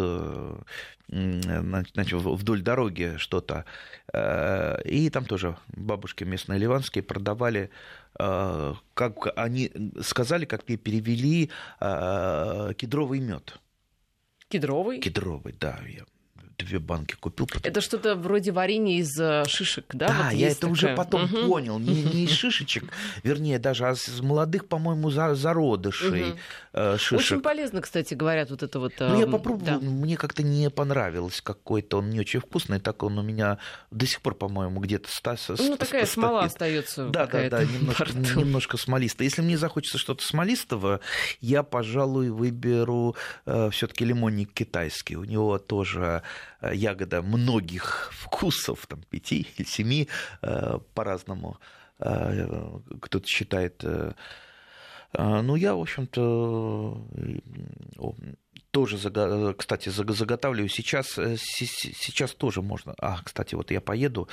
значит, 1.07 2.13
вдоль 2.13 2.61
дороги 2.61 3.15
что-то. 3.17 3.65
И 4.85 5.09
там 5.11 5.25
тоже 5.25 5.57
бабушки 5.67 6.23
местные 6.23 6.59
ливанские 6.59 7.03
продавали 7.03 7.69
как 8.15 9.27
они 9.35 9.71
сказали, 10.01 10.45
как 10.45 10.67
мне 10.67 10.77
перевели 10.77 11.51
кедровый 11.79 13.19
мед. 13.19 13.59
Кедровый? 14.47 14.99
Кедровый, 14.99 15.53
да. 15.59 15.79
Я 15.87 16.05
две 16.57 16.79
банки 16.79 17.15
купил. 17.15 17.47
Потом... 17.47 17.61
Это 17.63 17.81
что-то 17.81 18.15
вроде 18.15 18.51
варенья 18.51 18.99
из 18.99 19.19
э, 19.19 19.43
шишек, 19.47 19.85
да? 19.93 20.07
Да, 20.07 20.29
вот 20.29 20.33
я 20.33 20.47
это 20.47 20.61
такая... 20.61 20.71
уже 20.71 20.95
потом 20.95 21.23
угу. 21.25 21.47
понял. 21.47 21.79
Не, 21.79 22.03
не 22.03 22.23
из 22.25 22.31
шишечек, 22.37 22.85
вернее, 23.23 23.59
даже 23.59 23.85
а 23.85 23.93
из 23.93 24.21
молодых, 24.21 24.67
по-моему, 24.67 25.09
зародышей 25.09 26.31
угу. 26.73 26.97
шишек. 26.97 27.19
Очень 27.19 27.41
полезно, 27.41 27.81
кстати, 27.81 28.13
говорят, 28.13 28.49
вот 28.49 28.63
это 28.63 28.79
вот. 28.79 28.93
Ну, 28.99 29.19
я 29.19 29.27
попробовал, 29.27 29.65
да. 29.65 29.79
мне 29.79 30.17
как-то 30.17 30.43
не 30.43 30.69
понравилось 30.69 31.41
какой-то, 31.41 31.97
он 31.97 32.09
не 32.09 32.19
очень 32.19 32.39
вкусный, 32.39 32.79
так 32.79 33.03
он 33.03 33.17
у 33.17 33.23
меня 33.23 33.57
до 33.91 34.05
сих 34.05 34.21
пор, 34.21 34.35
по-моему, 34.35 34.79
где-то 34.79 35.09
стас. 35.09 35.49
Ну, 35.49 35.77
такая 35.77 36.05
смола 36.05 36.43
остается. 36.43 37.07
Да, 37.09 37.27
да, 37.27 37.49
да, 37.49 37.63
немножко, 37.63 38.13
немножко 38.13 38.77
смолистая. 38.77 39.27
Если 39.27 39.41
мне 39.41 39.57
захочется 39.57 39.97
что-то 39.97 40.23
смолистого, 40.23 40.99
я, 41.41 41.63
пожалуй, 41.63 42.29
выберу 42.29 43.15
э, 43.45 43.69
все-таки 43.71 44.05
лимонник 44.05 44.53
китайский. 44.53 45.15
У 45.15 45.23
него 45.23 45.57
тоже 45.57 46.23
ягода 46.61 47.21
многих 47.21 48.11
вкусов, 48.13 48.85
там, 48.87 49.01
пяти 49.09 49.47
или 49.57 49.65
семи 49.65 50.07
э, 50.41 50.79
по-разному. 50.93 51.57
Э, 51.99 52.79
кто-то 53.01 53.27
считает... 53.27 53.83
Ну, 55.15 55.55
я, 55.55 55.75
в 55.75 55.79
общем-то, 55.79 56.97
тоже, 58.71 58.97
кстати, 59.55 59.89
заготавливаю. 59.89 60.69
Сейчас, 60.69 61.19
сейчас 61.37 62.33
тоже 62.33 62.63
можно. 62.63 62.95
А, 62.97 63.19
кстати, 63.23 63.53
вот 63.53 63.69
я 63.69 63.79
поеду 63.79 64.27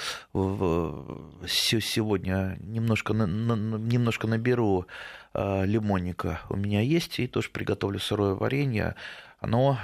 сегодня 1.46 2.56
немножко, 2.62 3.12
немножко 3.12 4.26
наберу 4.26 4.86
лимонника. 5.34 6.40
У 6.48 6.56
меня 6.56 6.80
есть, 6.80 7.18
и 7.18 7.26
тоже 7.26 7.50
приготовлю 7.50 7.98
сырое 7.98 8.32
варенье. 8.32 8.96
Оно, 9.40 9.78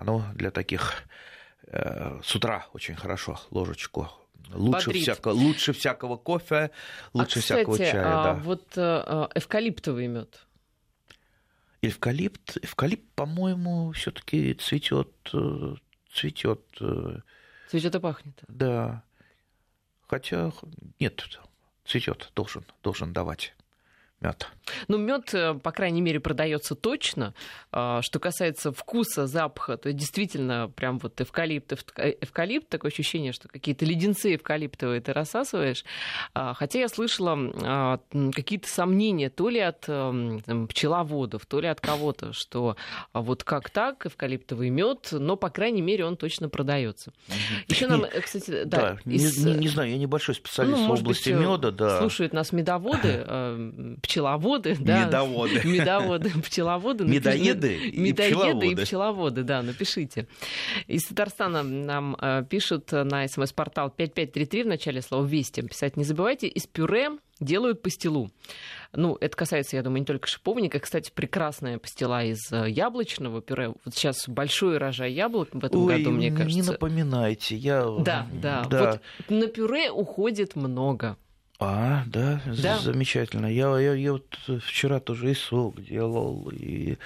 оно 0.00 0.24
для 0.34 0.50
таких 0.50 1.04
Э, 1.72 2.20
с 2.22 2.34
утра 2.36 2.66
очень 2.74 2.94
хорошо 2.94 3.40
ложечку 3.50 4.08
Лучше, 4.50 4.92
всяко, 4.92 5.28
лучше 5.28 5.72
всякого 5.72 6.18
кофе, 6.18 6.70
лучше 7.14 7.38
а, 7.38 7.42
кстати, 7.42 7.44
всякого 7.44 7.78
чая. 7.78 8.20
А, 8.20 8.24
да. 8.24 8.34
Вот 8.34 8.72
а, 8.76 9.30
эвкалиптовый 9.34 10.08
мед. 10.08 10.46
Эвкалипт, 11.80 12.58
эвкалипт, 12.60 13.10
по-моему, 13.14 13.92
все-таки 13.92 14.52
цветет, 14.54 15.10
цветет. 16.12 16.60
Цветет 17.70 17.94
и 17.94 18.00
пахнет. 18.00 18.38
Да. 18.48 19.02
Хотя 20.06 20.52
нет, 21.00 21.24
цветет, 21.86 22.30
должен, 22.34 22.66
должен 22.82 23.14
давать 23.14 23.54
мед. 24.22 24.48
Ну, 24.88 24.98
мед, 24.98 25.34
э, 25.34 25.54
по 25.54 25.72
крайней 25.72 26.00
мере, 26.00 26.20
продается 26.20 26.74
точно. 26.74 27.34
А, 27.70 28.00
что 28.02 28.18
касается 28.18 28.72
вкуса, 28.72 29.26
запаха, 29.26 29.76
то 29.76 29.92
действительно 29.92 30.70
прям 30.74 30.98
вот 30.98 31.20
эвкалипт, 31.20 31.72
э, 31.96 32.14
эвкалипт, 32.20 32.68
такое 32.68 32.90
ощущение, 32.90 33.32
что 33.32 33.48
какие-то 33.48 33.84
леденцы 33.84 34.34
эвкалиптовые 34.34 35.00
ты 35.00 35.12
рассасываешь. 35.12 35.84
А, 36.34 36.54
хотя 36.54 36.80
я 36.80 36.88
слышала 36.88 37.38
а, 37.62 38.00
какие-то 38.34 38.68
сомнения 38.68 39.30
то 39.30 39.48
ли 39.48 39.60
от 39.60 39.80
там, 39.80 40.68
пчеловодов, 40.68 41.46
то 41.46 41.60
ли 41.60 41.68
от 41.68 41.80
кого-то, 41.80 42.32
что 42.32 42.76
вот 43.12 43.44
как 43.44 43.70
так, 43.70 44.06
эвкалиптовый 44.06 44.70
мед, 44.70 45.08
но, 45.12 45.36
по 45.36 45.50
крайней 45.50 45.82
мере, 45.82 46.04
он 46.04 46.16
точно 46.16 46.48
продается. 46.48 47.12
Еще 47.68 47.86
нам, 47.86 48.04
э, 48.04 48.20
кстати, 48.20 48.64
да, 48.64 48.98
да 49.04 49.12
из... 49.12 49.44
не, 49.44 49.52
не, 49.52 49.58
не 49.58 49.68
знаю, 49.68 49.90
я 49.90 49.98
небольшой 49.98 50.34
специалист 50.34 50.78
ну, 50.78 50.88
в 50.88 51.00
области 51.00 51.30
меда, 51.30 51.70
да. 51.70 51.98
Слушают 51.98 52.32
нас 52.32 52.52
медоводы, 52.52 53.26
пчеловоды, 54.12 54.76
да. 54.78 55.06
Медоводы. 55.06 55.60
Медоводы, 55.64 56.30
пчеловоды. 56.42 57.04
Медоеды 57.04 57.76
и 57.88 57.98
Медоеды 57.98 58.66
и 58.68 58.74
пчеловоды, 58.74 59.42
да, 59.42 59.62
напишите. 59.62 60.26
Из 60.86 61.04
Татарстана 61.04 61.62
нам 61.62 62.16
э, 62.20 62.44
пишут 62.48 62.92
на 62.92 63.26
смс-портал 63.26 63.90
5533 63.90 64.64
в 64.64 64.66
начале 64.66 65.00
слова 65.00 65.24
«Вести». 65.24 65.62
Писать 65.62 65.96
не 65.96 66.04
забывайте. 66.04 66.46
Из 66.46 66.66
пюре 66.66 67.10
делают 67.40 67.80
пастилу. 67.80 68.30
Ну, 68.92 69.16
это 69.20 69.34
касается, 69.36 69.76
я 69.76 69.82
думаю, 69.82 70.00
не 70.00 70.06
только 70.06 70.28
шиповника. 70.28 70.78
Кстати, 70.78 71.10
прекрасная 71.14 71.78
пастила 71.78 72.22
из 72.22 72.52
э, 72.52 72.68
яблочного 72.68 73.40
пюре. 73.40 73.68
Вот 73.68 73.94
сейчас 73.94 74.28
большой 74.28 74.76
урожай 74.76 75.12
яблок 75.12 75.48
в 75.52 75.64
этом 75.64 75.86
Ой, 75.86 75.96
году, 75.96 76.10
мне 76.10 76.30
кажется. 76.30 76.54
не 76.54 76.62
напоминайте. 76.62 77.56
Я... 77.56 77.84
Да, 78.00 78.28
да, 78.32 78.64
да. 78.68 79.00
Вот 79.18 79.30
на 79.30 79.46
пюре 79.46 79.90
уходит 79.90 80.54
много. 80.54 81.16
А, 81.62 82.04
да, 82.06 82.40
да. 82.46 82.78
замечательно. 82.78 83.46
Я, 83.46 83.78
я, 83.78 83.94
я 83.94 84.12
вот 84.12 84.26
вчера 84.64 85.00
тоже 85.00 85.30
и 85.30 85.34
сок 85.34 85.82
делал, 85.82 86.50
и, 86.50 86.96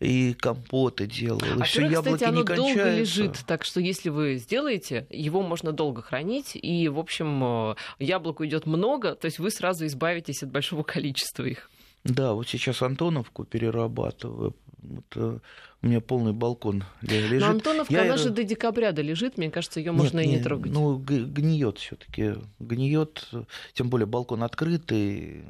и 0.00 0.34
компоты 0.34 1.06
делал. 1.06 1.40
А 1.42 1.56
и 1.56 1.62
все 1.62 1.82
яблоки 1.82 2.14
кстати, 2.14 2.24
оно 2.24 2.40
не 2.40 2.44
долго 2.44 2.74
кончается. 2.74 3.00
лежит, 3.00 3.44
так 3.46 3.64
что 3.64 3.80
если 3.80 4.10
вы 4.10 4.36
сделаете, 4.36 5.06
его 5.10 5.42
можно 5.42 5.72
долго 5.72 6.02
хранить, 6.02 6.52
и, 6.54 6.88
в 6.88 6.98
общем, 6.98 7.42
э, 7.70 7.74
яблоку 7.98 8.44
идет 8.44 8.66
много, 8.66 9.14
то 9.14 9.26
есть 9.26 9.38
вы 9.38 9.50
сразу 9.50 9.86
избавитесь 9.86 10.42
от 10.42 10.50
большого 10.50 10.82
количества 10.84 11.44
их. 11.44 11.70
Да, 12.04 12.34
вот 12.34 12.48
сейчас 12.48 12.82
Антоновку 12.82 13.44
перерабатываю. 13.44 14.54
Вот, 14.82 15.04
э, 15.16 15.38
у 15.80 15.86
меня 15.86 16.00
полный 16.00 16.32
балкон 16.32 16.84
лежит. 17.00 17.40
Но 17.40 17.48
Антоновка, 17.48 17.92
я... 17.92 18.02
она 18.02 18.18
же 18.18 18.30
до 18.30 18.44
декабря 18.44 18.92
долежит, 18.92 19.38
мне 19.38 19.50
кажется, 19.50 19.80
ее 19.80 19.92
можно 19.92 20.18
Нет, 20.18 20.26
и 20.26 20.28
не, 20.28 20.36
не 20.36 20.42
трогать. 20.42 20.72
Ну, 20.72 20.96
гниет 20.98 21.78
все-таки. 21.78 22.34
Гниет, 22.58 23.28
тем 23.72 23.88
более 23.88 24.06
балкон 24.06 24.42
открытый, 24.42 25.44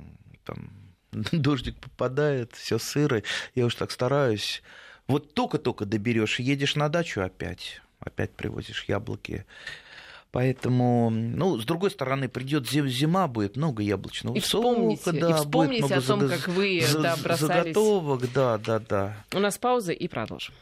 там 0.44 0.70
дождик 1.32 1.76
попадает, 1.78 2.54
все 2.54 2.78
сыро. 2.78 3.22
Я 3.54 3.66
уж 3.66 3.74
так 3.74 3.90
стараюсь. 3.90 4.62
Вот 5.06 5.34
только-только 5.34 5.84
доберешь, 5.84 6.38
едешь 6.38 6.76
на 6.76 6.88
дачу 6.88 7.20
опять, 7.20 7.82
опять 8.00 8.32
привозишь 8.32 8.84
яблоки. 8.88 9.44
Поэтому, 10.34 11.10
ну, 11.10 11.60
с 11.60 11.64
другой 11.64 11.92
стороны, 11.92 12.28
придет 12.28 12.68
зима, 12.68 13.28
будет 13.28 13.56
много 13.56 13.84
яблочного 13.84 14.34
и 14.34 14.40
вспомните, 14.40 15.04
сока, 15.04 15.20
да, 15.20 15.30
и 15.30 15.32
вспомните 15.34 15.82
будет 15.82 16.08
много 16.08 16.26
о 16.26 16.28
том, 16.28 16.28
как 16.28 16.48
вы 16.48 16.82
да, 16.92 17.16
бросались. 17.22 17.38
Заготовок, 17.38 18.32
да, 18.32 18.58
да, 18.58 18.78
да. 18.80 19.16
У 19.32 19.38
нас 19.38 19.58
пауза 19.58 19.92
и 19.92 20.08
продолжим. 20.08 20.52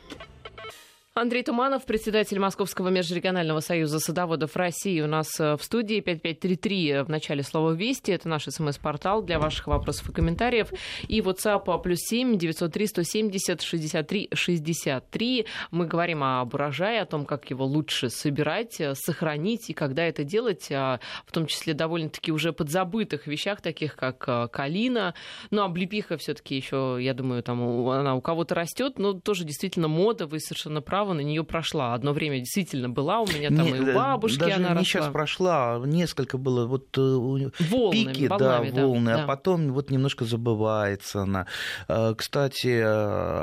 Андрей 1.15 1.43
Туманов, 1.43 1.85
председатель 1.85 2.39
Московского 2.39 2.89
межрегионального 2.89 3.61
союза 3.61 3.99
садоводов 3.99 4.57
России, 4.57 4.99
у 5.03 5.07
нас 5.07 5.39
э, 5.39 5.59
в 5.59 5.63
студии 5.63 6.01
5533 6.01 7.03
в 7.03 7.11
начале 7.11 7.43
слова 7.43 7.73
«Вести». 7.73 8.13
Это 8.13 8.31
наш 8.31 8.45
смс-портал 8.45 9.21
для 9.21 9.39
ваших 9.39 9.67
вопросов 9.67 10.09
и 10.09 10.13
комментариев. 10.13 10.73
И 11.09 11.21
WhatsApp 11.21 11.83
плюс 11.83 11.99
7 11.99 12.39
903 12.39 12.87
170 12.87 13.61
63 13.61 14.31
63. 14.33 15.47
Мы 15.71 15.87
говорим 15.87 16.25
об 16.25 16.55
урожае, 16.55 17.03
о 17.03 17.05
том, 17.07 17.27
как 17.27 17.51
его 17.51 17.67
лучше 17.67 18.09
собирать, 18.09 18.81
э, 18.81 18.95
сохранить 18.95 19.69
и 19.69 19.75
когда 19.75 20.05
это 20.05 20.25
делать, 20.25 20.73
а, 20.73 20.99
в 21.27 21.33
том 21.33 21.45
числе 21.45 21.75
довольно-таки 21.75 22.33
уже 22.33 22.55
подзабытых 22.55 23.27
вещах, 23.27 23.61
таких 23.61 23.97
как 23.97 24.25
э, 24.27 24.49
калина. 24.51 25.13
Ну, 25.51 25.61
облепиха 25.61 26.17
все 26.17 26.33
таки 26.33 26.57
еще, 26.57 26.97
я 26.99 27.13
думаю, 27.13 27.43
там 27.43 27.87
она 27.91 28.15
у 28.15 28.23
кого-то 28.23 28.55
растет, 28.55 28.99
но 28.99 29.13
тоже 29.13 29.45
действительно 29.45 29.89
мода, 29.89 30.27
вы 30.27 30.41
совершенно 30.41 30.81
правы 30.81 31.02
трава 31.03 31.15
на 31.15 31.21
нее 31.21 31.45
прошла. 31.45 31.95
Одно 31.95 32.13
время 32.13 32.39
действительно 32.39 32.89
была 32.89 33.21
у 33.21 33.27
меня 33.27 33.49
там 33.49 33.67
не, 33.67 33.77
и 33.77 33.81
у 33.81 33.95
бабушки 33.95 34.39
даже 34.39 34.55
она 34.55 34.69
не 34.71 34.75
росла. 34.75 34.85
сейчас 34.85 35.13
прошла, 35.13 35.83
несколько 35.85 36.39
было 36.39 36.67
вот 36.67 36.97
волнами, 36.97 37.51
пики, 37.93 38.27
волнами, 38.27 38.71
да, 38.71 38.83
волны, 38.83 39.11
да, 39.11 39.25
а 39.25 39.27
потом 39.27 39.73
вот 39.73 39.91
немножко 39.91 40.25
забывается 40.25 41.23
она. 41.23 41.47
Кстати, 42.17 42.81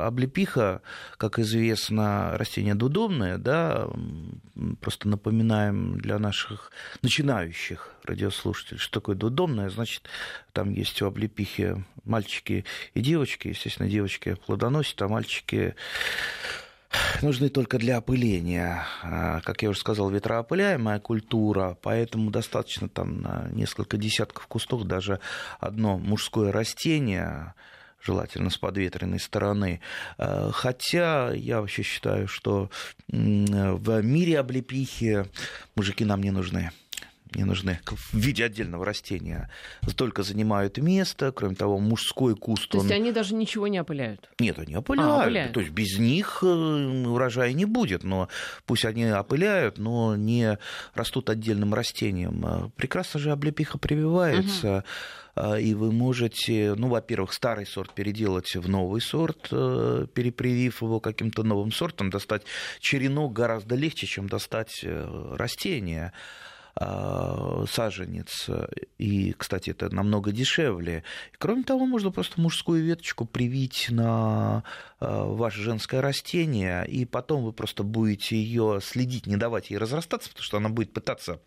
облепиха, 0.06 0.82
как 1.16 1.38
известно, 1.38 2.36
растение 2.36 2.74
дудобное, 2.74 3.38
да, 3.38 3.88
просто 4.80 5.08
напоминаем 5.08 5.98
для 5.98 6.18
наших 6.18 6.72
начинающих 7.02 7.90
радиослушателей, 8.04 8.78
что 8.78 9.00
такое 9.00 9.16
дудомное, 9.16 9.70
значит, 9.70 10.02
там 10.52 10.72
есть 10.72 11.00
у 11.02 11.06
облепихи 11.06 11.84
мальчики 12.04 12.64
и 12.94 13.00
девочки, 13.00 13.48
естественно, 13.48 13.88
девочки 13.88 14.36
плодоносят, 14.46 15.00
а 15.02 15.08
мальчики 15.08 15.74
нужны 17.22 17.48
только 17.48 17.78
для 17.78 17.98
опыления. 17.98 18.84
А, 19.02 19.40
как 19.40 19.62
я 19.62 19.70
уже 19.70 19.80
сказал, 19.80 20.10
ветроопыляемая 20.10 21.00
культура, 21.00 21.76
поэтому 21.82 22.30
достаточно 22.30 22.88
там 22.88 23.20
на 23.20 23.48
несколько 23.52 23.96
десятков 23.96 24.46
кустов 24.46 24.84
даже 24.84 25.20
одно 25.58 25.98
мужское 25.98 26.52
растение, 26.52 27.54
желательно 28.02 28.50
с 28.50 28.58
подветренной 28.58 29.20
стороны. 29.20 29.80
А, 30.18 30.50
хотя 30.52 31.32
я 31.32 31.60
вообще 31.60 31.82
считаю, 31.82 32.28
что 32.28 32.70
в 33.08 34.02
мире 34.02 34.38
облепихи 34.38 35.26
мужики 35.74 36.04
нам 36.04 36.22
не 36.22 36.30
нужны 36.30 36.70
не 37.34 37.44
нужны 37.44 37.80
в 37.86 38.14
виде 38.14 38.44
отдельного 38.44 38.84
растения, 38.84 39.50
только 39.96 40.22
занимают 40.22 40.78
место. 40.78 41.32
Кроме 41.32 41.54
того, 41.54 41.78
мужской 41.78 42.34
куст... 42.34 42.68
То 42.68 42.78
есть 42.78 42.90
они 42.90 43.12
даже 43.12 43.34
ничего 43.34 43.68
не 43.68 43.80
опыляют? 43.80 44.30
Нет, 44.38 44.58
они 44.58 44.76
опыляют. 44.76 45.10
А, 45.10 45.22
опыляют. 45.22 45.52
То 45.52 45.60
есть 45.60 45.72
без 45.72 45.98
них 45.98 46.40
э, 46.42 46.46
урожая 46.46 47.52
не 47.52 47.64
будет. 47.64 48.04
Но 48.04 48.28
пусть 48.66 48.84
они 48.84 49.10
опыляют, 49.10 49.78
но 49.78 50.16
не 50.16 50.58
растут 50.94 51.30
отдельным 51.30 51.74
растением. 51.74 52.44
А 52.44 52.70
прекрасно 52.76 53.20
же 53.20 53.30
облепиха 53.30 53.78
прививается. 53.78 54.84
Угу. 55.36 55.54
И 55.60 55.74
вы 55.74 55.92
можете, 55.92 56.74
ну, 56.76 56.88
во-первых, 56.88 57.32
старый 57.32 57.64
сорт 57.64 57.92
переделать 57.94 58.54
в 58.56 58.68
новый 58.68 59.00
сорт, 59.00 59.48
э, 59.52 60.06
перепривив 60.12 60.82
его 60.82 61.00
каким-то 61.00 61.44
новым 61.44 61.72
сортом, 61.72 62.10
достать 62.10 62.42
черенок 62.80 63.32
гораздо 63.32 63.76
легче, 63.76 64.06
чем 64.06 64.28
достать 64.28 64.80
э, 64.82 65.34
растение. 65.38 66.12
А, 66.76 67.64
саженец. 67.68 68.48
И, 68.98 69.32
кстати, 69.32 69.70
это 69.70 69.94
намного 69.94 70.32
дешевле. 70.32 71.04
Кроме 71.38 71.64
того, 71.64 71.86
можно 71.86 72.10
просто 72.10 72.40
мужскую 72.40 72.84
веточку 72.84 73.26
привить 73.26 73.88
на 73.90 74.64
а, 74.98 75.24
ваше 75.24 75.60
женское 75.60 76.00
растение, 76.00 76.86
и 76.86 77.04
потом 77.04 77.44
вы 77.44 77.52
просто 77.52 77.82
будете 77.82 78.36
ее 78.36 78.80
следить, 78.82 79.26
не 79.26 79.36
давать 79.36 79.70
ей 79.70 79.78
разрастаться, 79.78 80.28
потому 80.30 80.44
что 80.44 80.56
она 80.58 80.68
будет 80.68 80.92
пытаться 80.92 81.40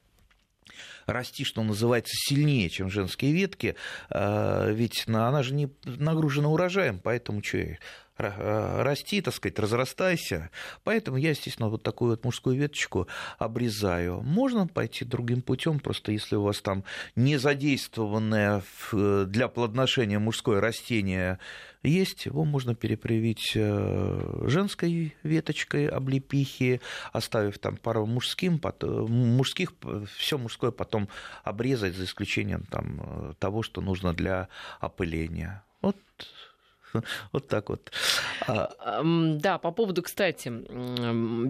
расти, 1.06 1.44
что 1.44 1.64
называется, 1.64 2.14
сильнее, 2.16 2.70
чем 2.70 2.90
женские 2.90 3.34
ветки, 3.34 3.76
а, 4.10 4.70
ведь 4.72 5.06
она 5.08 5.44
же 5.44 5.54
не 5.54 5.70
нагружена 5.84 6.50
урожаем, 6.50 7.00
поэтому 7.00 7.44
что 7.44 7.78
расти, 8.18 9.22
так 9.22 9.34
сказать, 9.34 9.58
разрастайся. 9.60 10.50
Поэтому 10.84 11.18
я, 11.18 11.32
естественно, 11.32 11.70
вот 11.70 11.84
такую 11.84 12.12
вот 12.12 12.24
мужскую 12.24 12.56
веточку 12.56 13.08
обрезаю. 13.38 14.22
Можно 14.22 14.68
пойти 14.68 15.06
другим 15.06 15.42
путем, 15.42 15.80
просто 15.80 16.12
если 16.12 16.36
у 16.36 16.44
вас 16.44 16.62
там 16.62 16.84
не 17.16 17.38
задействованное 17.38 18.64
э, 18.92 19.26
для 19.28 19.48
плодоношения 19.48 20.20
мужское 20.20 20.62
растение 20.62 21.40
есть, 21.82 22.26
его 22.28 22.46
можно 22.46 22.76
перепривить 22.76 23.54
э, 23.56 24.44
женской 24.48 25.16
веточкой 25.24 25.88
облепихи, 25.88 26.82
оставив 27.12 27.58
там 27.60 27.78
пару 27.78 28.06
мужским, 28.06 28.62
мужских, 28.82 29.74
все 30.16 30.38
мужское 30.38 30.72
потом 30.72 31.10
обрезать, 31.44 31.96
за 31.96 32.06
исключением 32.06 32.64
там, 32.70 33.36
того, 33.40 33.64
что 33.64 33.82
нужно 33.82 34.14
для 34.14 34.48
опыления. 34.80 35.64
Вот 35.82 35.98
Вот 37.32 37.48
так 37.48 37.70
вот. 37.70 37.92
А 38.48 39.02
да, 39.04 39.58
по 39.58 39.72
поводу, 39.72 40.04
кстати, 40.04 40.52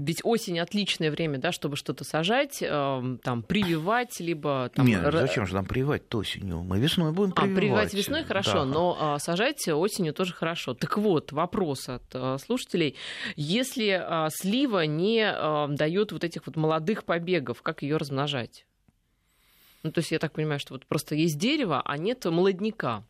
ведь 0.03 0.21
осень 0.23 0.59
отличное 0.59 1.11
время, 1.11 1.37
да, 1.37 1.51
чтобы 1.51 1.75
что-то 1.75 2.03
сажать, 2.03 2.59
там, 2.59 3.43
прививать, 3.47 4.19
либо... 4.19 4.71
Там... 4.73 4.85
Нет, 4.85 5.01
зачем 5.11 5.45
же 5.45 5.55
нам 5.55 5.65
прививать 5.65 6.13
осенью? 6.13 6.63
Мы 6.63 6.79
весной 6.79 7.11
будем 7.11 7.31
прививать. 7.31 7.53
А, 7.53 7.59
прививать 7.59 7.93
весной 7.93 8.23
хорошо, 8.23 8.59
да. 8.59 8.65
но 8.65 8.97
а, 8.99 9.19
сажать 9.19 9.67
осенью 9.67 10.13
тоже 10.13 10.33
хорошо. 10.33 10.73
Так 10.73 10.97
вот, 10.97 11.31
вопрос 11.31 11.89
от 11.89 12.03
а, 12.13 12.37
слушателей. 12.37 12.95
Если 13.35 14.29
слива 14.29 14.85
не 14.85 15.33
дает 15.75 16.11
вот 16.11 16.23
этих 16.23 16.47
вот 16.47 16.55
молодых 16.55 17.03
побегов, 17.03 17.61
как 17.61 17.81
ее 17.81 17.97
размножать? 17.97 18.65
Ну, 19.83 19.91
то 19.91 19.99
есть 19.99 20.11
я 20.11 20.19
так 20.19 20.31
понимаю, 20.33 20.59
что 20.59 20.73
вот 20.73 20.85
просто 20.85 21.15
есть 21.15 21.37
дерево, 21.37 21.81
а 21.83 21.97
нет 21.97 22.23
молодняка. 22.25 23.03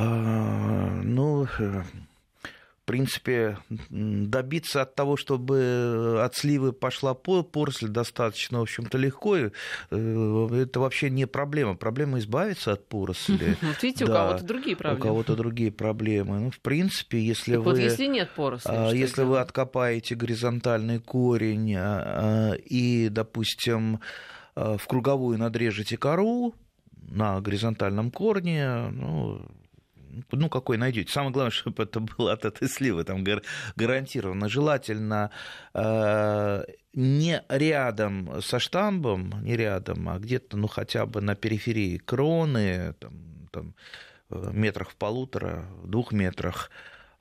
А, 0.00 1.00
ну, 1.02 1.44
э, 1.58 1.82
в 1.82 2.84
принципе, 2.84 3.58
добиться 3.90 4.82
от 4.82 4.94
того, 4.94 5.16
чтобы 5.16 6.20
от 6.22 6.36
сливы 6.36 6.72
пошла 6.72 7.14
поросль 7.14 7.88
достаточно, 7.88 8.60
в 8.60 8.62
общем-то, 8.62 8.96
легко. 8.96 9.36
Э, 9.36 9.50
это 9.90 10.78
вообще 10.78 11.10
не 11.10 11.26
проблема. 11.26 11.74
Проблема 11.74 12.20
избавиться 12.20 12.72
от 12.72 12.86
поросли. 12.86 13.56
Вот 13.62 13.82
видите, 13.82 14.06
да, 14.06 14.12
у 14.12 14.28
кого-то 14.28 14.44
другие 14.44 14.76
проблемы. 14.76 15.00
У 15.00 15.02
кого-то 15.02 15.36
другие 15.36 15.72
проблемы. 15.72 16.38
Ну, 16.38 16.50
в 16.52 16.60
принципе, 16.60 17.18
если 17.20 17.56
так 17.56 17.64
вы... 17.64 17.72
Вот 17.72 17.78
если 17.78 18.06
нет 18.06 18.30
поросли, 18.36 18.70
а, 18.72 18.92
Если 18.92 19.24
вы 19.24 19.40
откопаете 19.40 20.14
горизонтальный 20.14 21.00
корень 21.00 21.74
а, 21.76 22.52
и, 22.52 23.08
допустим, 23.10 23.98
в 24.54 24.86
круговую 24.86 25.38
надрежете 25.38 25.96
кору 25.96 26.54
на 27.10 27.40
горизонтальном 27.40 28.12
корне, 28.12 28.88
ну, 28.90 29.40
ну, 30.32 30.48
какой 30.48 30.76
найдете. 30.76 31.12
Самое 31.12 31.32
главное, 31.32 31.50
чтобы 31.52 31.82
это 31.82 32.00
было 32.00 32.32
от 32.32 32.44
этой 32.44 32.68
сливы, 32.68 33.04
там 33.04 33.24
гарантированно. 33.76 34.48
Желательно 34.48 35.30
э, 35.74 36.64
не 36.94 37.42
рядом 37.48 38.42
со 38.42 38.58
штамбом, 38.58 39.32
не 39.42 39.56
рядом, 39.56 40.08
а 40.08 40.18
где-то, 40.18 40.56
ну, 40.56 40.66
хотя 40.66 41.06
бы 41.06 41.20
на 41.20 41.34
периферии 41.34 41.98
кроны, 41.98 42.94
там, 42.98 43.48
там 43.52 43.74
э, 44.30 44.50
метрах 44.52 44.90
в 44.90 44.96
полутора, 44.96 45.68
двух 45.84 46.12
метрах, 46.12 46.70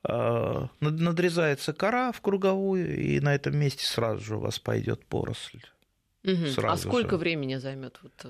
э, 0.04 0.68
надрезается 0.80 1.74
кора 1.74 2.12
в 2.12 2.22
круговую, 2.22 2.98
и 2.98 3.20
на 3.20 3.36
этом 3.36 3.58
месте 3.58 3.86
сразу 3.86 4.24
же 4.24 4.36
у 4.38 4.40
вас 4.40 4.60
пойдет 4.60 5.06
поросль. 5.06 5.62
Угу. 6.24 6.68
а 6.68 6.76
сколько 6.76 7.12
же. 7.12 7.18
времени 7.18 7.56
займет 7.56 8.00
вот 8.02 8.26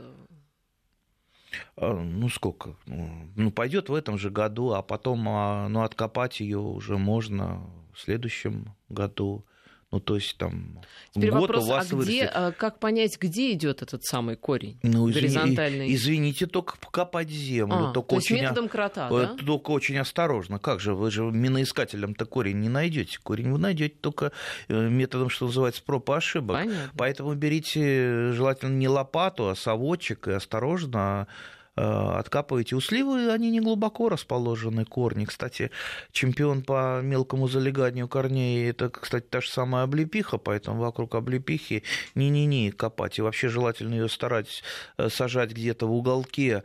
ну 1.78 2.30
сколько, 2.30 2.76
ну, 2.86 3.30
ну 3.36 3.52
пойдет 3.52 3.90
в 3.90 3.94
этом 3.94 4.18
же 4.18 4.30
году, 4.30 4.74
а 4.74 4.82
потом, 4.82 5.28
а, 5.28 5.68
ну 5.68 5.84
откопать 5.84 6.40
ее 6.40 6.60
уже 6.60 6.98
можно 6.98 7.62
в 7.94 8.00
следующем 8.02 8.76
году. 8.90 9.46
Ну, 9.90 10.02
то 10.02 10.16
есть 10.16 10.38
там 10.38 10.82
Теперь 11.14 11.32
год 11.32 11.42
вопрос, 11.42 11.64
у 11.64 11.68
вас 11.70 11.94
а 11.94 11.96
где, 11.96 12.26
а 12.26 12.52
как 12.52 12.80
понять, 12.80 13.18
где 13.18 13.54
идет 13.54 13.82
этот 13.82 14.04
самый 14.04 14.36
корень 14.36 14.78
ну, 14.84 15.06
горизонтальный? 15.06 15.94
Извините, 15.96 16.46
только 16.46 16.78
покопать 16.78 17.30
землю. 17.30 17.90
А, 17.90 17.94
только 17.94 18.10
то 18.10 18.16
есть 18.16 18.30
очень, 18.30 18.42
методом 18.42 18.68
крота, 18.68 19.10
да? 19.10 19.36
Только 19.46 19.72
очень 19.72 19.98
осторожно. 19.98 20.60
Как 20.60 20.82
же, 20.82 20.94
вы 20.94 21.10
же 21.10 21.24
миноискателем-то 21.24 22.26
корень 22.26 22.60
не 22.60 22.68
найдете. 22.68 23.18
Корень 23.24 23.50
вы 23.50 23.60
найдете 23.60 23.96
только 24.02 24.34
э, 24.68 24.90
методом, 24.90 25.30
что 25.30 25.46
называется, 25.46 25.82
проб 25.82 26.10
и 26.10 26.14
ошибок. 26.14 26.58
Понятно. 26.58 26.92
Поэтому 26.98 27.34
берите 27.36 28.34
желательно 28.34 28.76
не 28.76 28.90
лопату, 28.90 29.48
а 29.48 29.56
совочек 29.56 30.28
и 30.28 30.34
осторожно 30.34 30.98
Э, 31.08 31.28
откапываете. 31.78 32.76
У 32.76 32.82
сливы 32.82 33.32
они 33.32 33.52
не 33.52 33.62
глубоко 33.62 34.10
расположены, 34.10 34.86
корни. 34.86 35.26
Кстати, 35.26 35.72
чемпион 36.12 36.64
по 36.64 37.02
мелкому 37.02 37.48
залеганию 37.48 38.08
корней, 38.08 38.70
это, 38.70 38.90
кстати, 38.90 39.26
та 39.30 39.42
же 39.42 39.50
самая 39.50 39.84
облепиха, 39.84 40.38
поэтому 40.38 40.82
вокруг 40.82 41.16
облепихи 41.16 41.84
не-не-не 42.16 42.72
копать. 42.72 43.20
И 43.20 43.22
вообще 43.22 43.48
желательно 43.48 43.94
ее 43.94 44.10
старать 44.10 44.64
э, 44.98 45.10
сажать 45.10 45.52
где-то 45.52 45.88
в 45.88 45.94
уголке 45.94 46.52
э, 46.52 46.62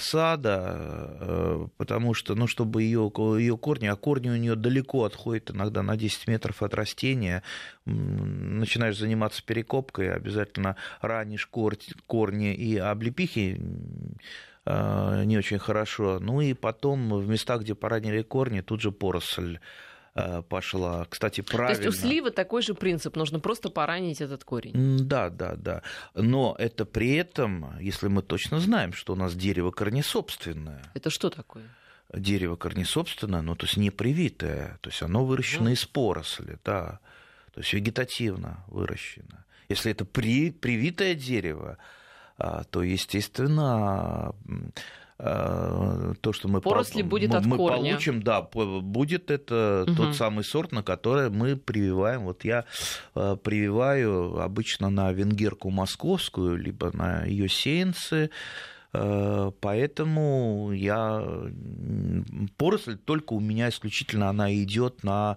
сада, 0.00 1.68
потому 1.76 2.14
что, 2.14 2.34
ну, 2.34 2.46
чтобы 2.46 2.82
ее, 2.82 3.12
ее 3.38 3.56
корни, 3.58 3.86
а 3.86 3.96
корни 3.96 4.30
у 4.30 4.36
нее 4.36 4.56
далеко 4.56 5.04
отходят, 5.04 5.50
иногда 5.50 5.82
на 5.82 5.96
10 5.96 6.26
метров 6.26 6.62
от 6.62 6.74
растения, 6.74 7.42
начинаешь 7.84 8.96
заниматься 8.96 9.42
перекопкой, 9.44 10.14
обязательно 10.14 10.76
ранишь 11.00 11.46
корни 11.46 12.54
и 12.54 12.76
облепихи 12.78 13.60
Э, 14.70 15.24
не 15.24 15.38
очень 15.38 15.58
хорошо. 15.58 16.18
Ну 16.20 16.42
и 16.42 16.52
потом 16.52 17.10
в 17.18 17.26
местах, 17.26 17.62
где 17.62 17.74
поранили 17.74 18.22
корни, 18.22 18.60
тут 18.60 18.82
же 18.82 18.92
поросль 18.92 19.56
э, 19.56 19.58
пошла. 20.48 21.06
Кстати, 21.08 21.40
правильно. 21.40 21.80
То 21.80 21.86
есть 21.86 21.98
у 21.98 22.06
сливы 22.06 22.30
такой 22.30 22.62
же 22.62 22.74
принцип, 22.74 23.16
нужно 23.16 23.40
просто 23.40 23.70
поранить 23.70 24.20
этот 24.20 24.44
корень. 24.44 24.98
Да, 24.98 25.30
да, 25.30 25.56
да. 25.56 25.82
Но 26.14 26.54
это 26.58 26.84
при 26.84 27.14
этом, 27.14 27.78
если 27.80 28.08
мы 28.08 28.22
точно 28.22 28.60
знаем, 28.60 28.92
что 28.92 29.12
у 29.12 29.16
нас 29.16 29.34
дерево 29.34 29.70
корнесобственное. 29.70 30.82
Это 30.94 31.10
что 31.10 31.30
такое? 31.30 31.64
Дерево 32.12 32.56
корнесобственное, 32.56 33.42
ну 33.42 33.54
то 33.54 33.66
есть 33.66 33.76
не 33.76 33.90
привитое, 33.90 34.78
то 34.80 34.88
есть 34.88 35.02
оно 35.02 35.26
выращено 35.26 35.68
из 35.68 35.84
поросли, 35.84 36.56
да. 36.64 37.00
то 37.52 37.60
есть 37.60 37.72
вегетативно 37.74 38.64
выращено. 38.68 39.44
Если 39.68 39.92
это 39.92 40.06
при, 40.06 40.50
привитое 40.50 41.14
дерево, 41.14 41.76
то, 42.38 42.82
естественно, 42.82 44.34
Э, 44.46 45.07
то, 45.18 46.32
что 46.32 46.46
мы, 46.46 46.60
Поросли 46.60 47.02
по, 47.02 47.08
будет 47.08 47.30
мы, 47.30 47.36
от 47.38 47.46
мы 47.46 47.56
корня. 47.56 47.76
получим, 47.76 48.22
да, 48.22 48.40
будет 48.40 49.32
это 49.32 49.84
угу. 49.86 49.96
тот 49.96 50.14
самый 50.14 50.44
сорт, 50.44 50.70
на 50.70 50.84
который 50.84 51.28
мы 51.28 51.56
прививаем. 51.56 52.22
Вот 52.22 52.44
я 52.44 52.66
э, 53.16 53.36
прививаю 53.42 54.40
обычно 54.40 54.90
на 54.90 55.10
венгерку 55.12 55.70
московскую, 55.70 56.56
либо 56.56 56.96
на 56.96 57.24
ее 57.24 57.48
сеянцы, 57.48 58.30
э, 58.92 59.50
Поэтому 59.60 60.70
я 60.72 61.22
поросль 62.56 62.96
только 62.96 63.32
у 63.32 63.40
меня 63.40 63.70
исключительно 63.70 64.28
она 64.28 64.54
идет 64.54 65.02
на 65.02 65.36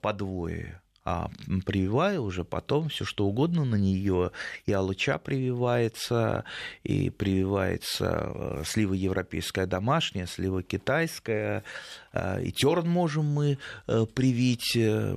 подвое 0.00 0.80
а 1.04 1.30
прививаю 1.64 2.22
уже 2.22 2.44
потом 2.44 2.88
все 2.88 3.04
что 3.04 3.26
угодно 3.26 3.64
на 3.64 3.76
нее. 3.76 4.32
И 4.66 4.72
алыча 4.72 5.18
прививается, 5.18 6.44
и 6.82 7.10
прививается 7.10 8.32
э, 8.34 8.62
слива 8.66 8.94
европейская 8.94 9.66
домашняя, 9.66 10.26
слива 10.26 10.62
китайская, 10.62 11.64
э, 12.12 12.42
и 12.42 12.52
терн 12.52 12.88
можем 12.88 13.26
мы 13.26 13.58
э, 13.86 14.06
привить, 14.14 14.76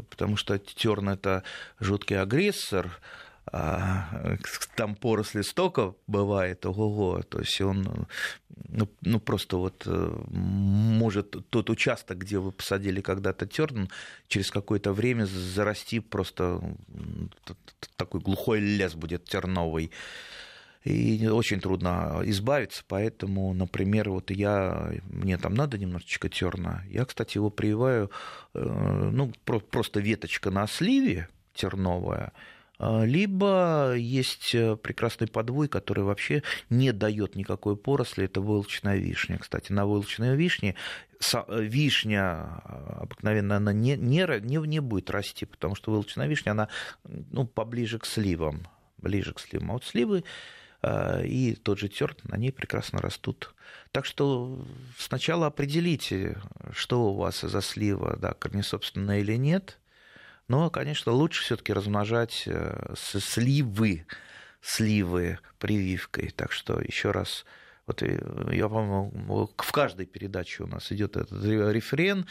потому 0.09 0.37
что 0.37 0.57
терн 0.57 1.09
это 1.09 1.43
жуткий 1.79 2.19
агрессор, 2.19 2.99
а, 3.51 4.37
там 4.75 4.95
поросли 4.95 5.43
столько 5.43 5.95
бывает, 6.07 6.65
ого-го, 6.65 7.21
то 7.23 7.39
есть 7.39 7.59
он 7.61 8.07
ну, 8.69 8.89
ну, 9.01 9.19
просто 9.19 9.57
вот 9.57 9.83
э, 9.85 10.23
может 10.29 11.49
тот 11.49 11.69
участок, 11.69 12.19
где 12.19 12.39
вы 12.39 12.51
посадили 12.51 13.01
когда-то 13.01 13.45
терн, 13.45 13.89
через 14.27 14.51
какое-то 14.51 14.93
время 14.93 15.25
зарасти 15.25 15.99
просто 15.99 16.61
такой 17.95 18.21
глухой 18.21 18.59
лес 18.59 18.95
будет 18.95 19.25
терновый. 19.25 19.91
И 20.83 21.27
очень 21.27 21.61
трудно 21.61 22.21
избавиться, 22.25 22.83
поэтому, 22.85 23.53
например, 23.53 24.09
вот 24.09 24.31
я, 24.31 24.91
мне 25.05 25.37
там 25.37 25.53
надо 25.53 25.77
немножечко 25.77 26.27
терна, 26.27 26.83
я, 26.89 27.05
кстати, 27.05 27.37
его 27.37 27.49
прививаю, 27.49 28.11
э, 28.53 29.09
ну, 29.13 29.31
просто 29.45 30.01
веточка 30.01 30.51
на 30.51 30.67
сливе 30.67 31.29
терновая, 31.53 32.33
либо 33.05 33.93
есть 33.95 34.53
э, 34.55 34.75
прекрасный 34.75 35.27
подвой, 35.27 35.67
который 35.67 36.03
вообще 36.03 36.43
не 36.69 36.91
дает 36.91 37.35
никакой 37.35 37.77
поросли, 37.77 38.25
это 38.25 38.41
волчная 38.41 38.97
вишня. 38.97 39.37
Кстати, 39.37 39.71
на 39.71 39.85
волчной 39.85 40.35
вишне 40.35 40.75
э, 41.33 41.63
вишня 41.63 42.21
а, 42.21 42.99
обыкновенно 43.01 43.57
она 43.57 43.73
не, 43.73 43.95
не, 43.95 44.25
не, 44.65 44.79
будет 44.81 45.09
расти, 45.09 45.45
потому 45.45 45.75
что 45.75 45.91
волчная 45.91 46.27
вишня, 46.27 46.51
она 46.51 46.67
ну, 47.03 47.45
поближе 47.45 47.99
к 47.99 48.05
сливам, 48.05 48.67
ближе 48.97 49.33
к 49.33 49.39
сливам. 49.39 49.71
А 49.71 49.73
вот 49.73 49.85
сливы 49.85 50.23
а, 50.81 51.21
и 51.21 51.55
тот 51.55 51.79
же 51.79 51.89
терт, 51.89 52.23
на 52.25 52.35
ней 52.37 52.51
прекрасно 52.51 52.99
растут. 52.99 53.53
Так 53.91 54.05
что 54.05 54.65
сначала 54.97 55.47
определите, 55.47 56.37
что 56.71 57.11
у 57.11 57.15
вас 57.15 57.41
за 57.41 57.61
слива, 57.61 58.17
да, 58.17 58.33
корнесобственная 58.33 59.19
или 59.19 59.35
нет– 59.35 59.79
но, 60.47 60.69
конечно, 60.69 61.11
лучше 61.11 61.43
все-таки 61.43 61.73
размножать 61.73 62.43
э, 62.45 62.93
сливы, 62.95 64.05
сливы 64.61 65.39
прививкой. 65.57 66.31
Так 66.35 66.51
что 66.51 66.79
еще 66.79 67.11
раз 67.11 67.45
вот 67.85 68.01
э, 68.03 68.19
я, 68.51 68.69
по-моему, 68.69 69.49
в 69.57 69.71
каждой 69.71 70.05
передаче 70.05 70.63
у 70.63 70.67
нас 70.67 70.91
идет 70.91 71.17
этот 71.17 71.43
рефрен. 71.43 72.27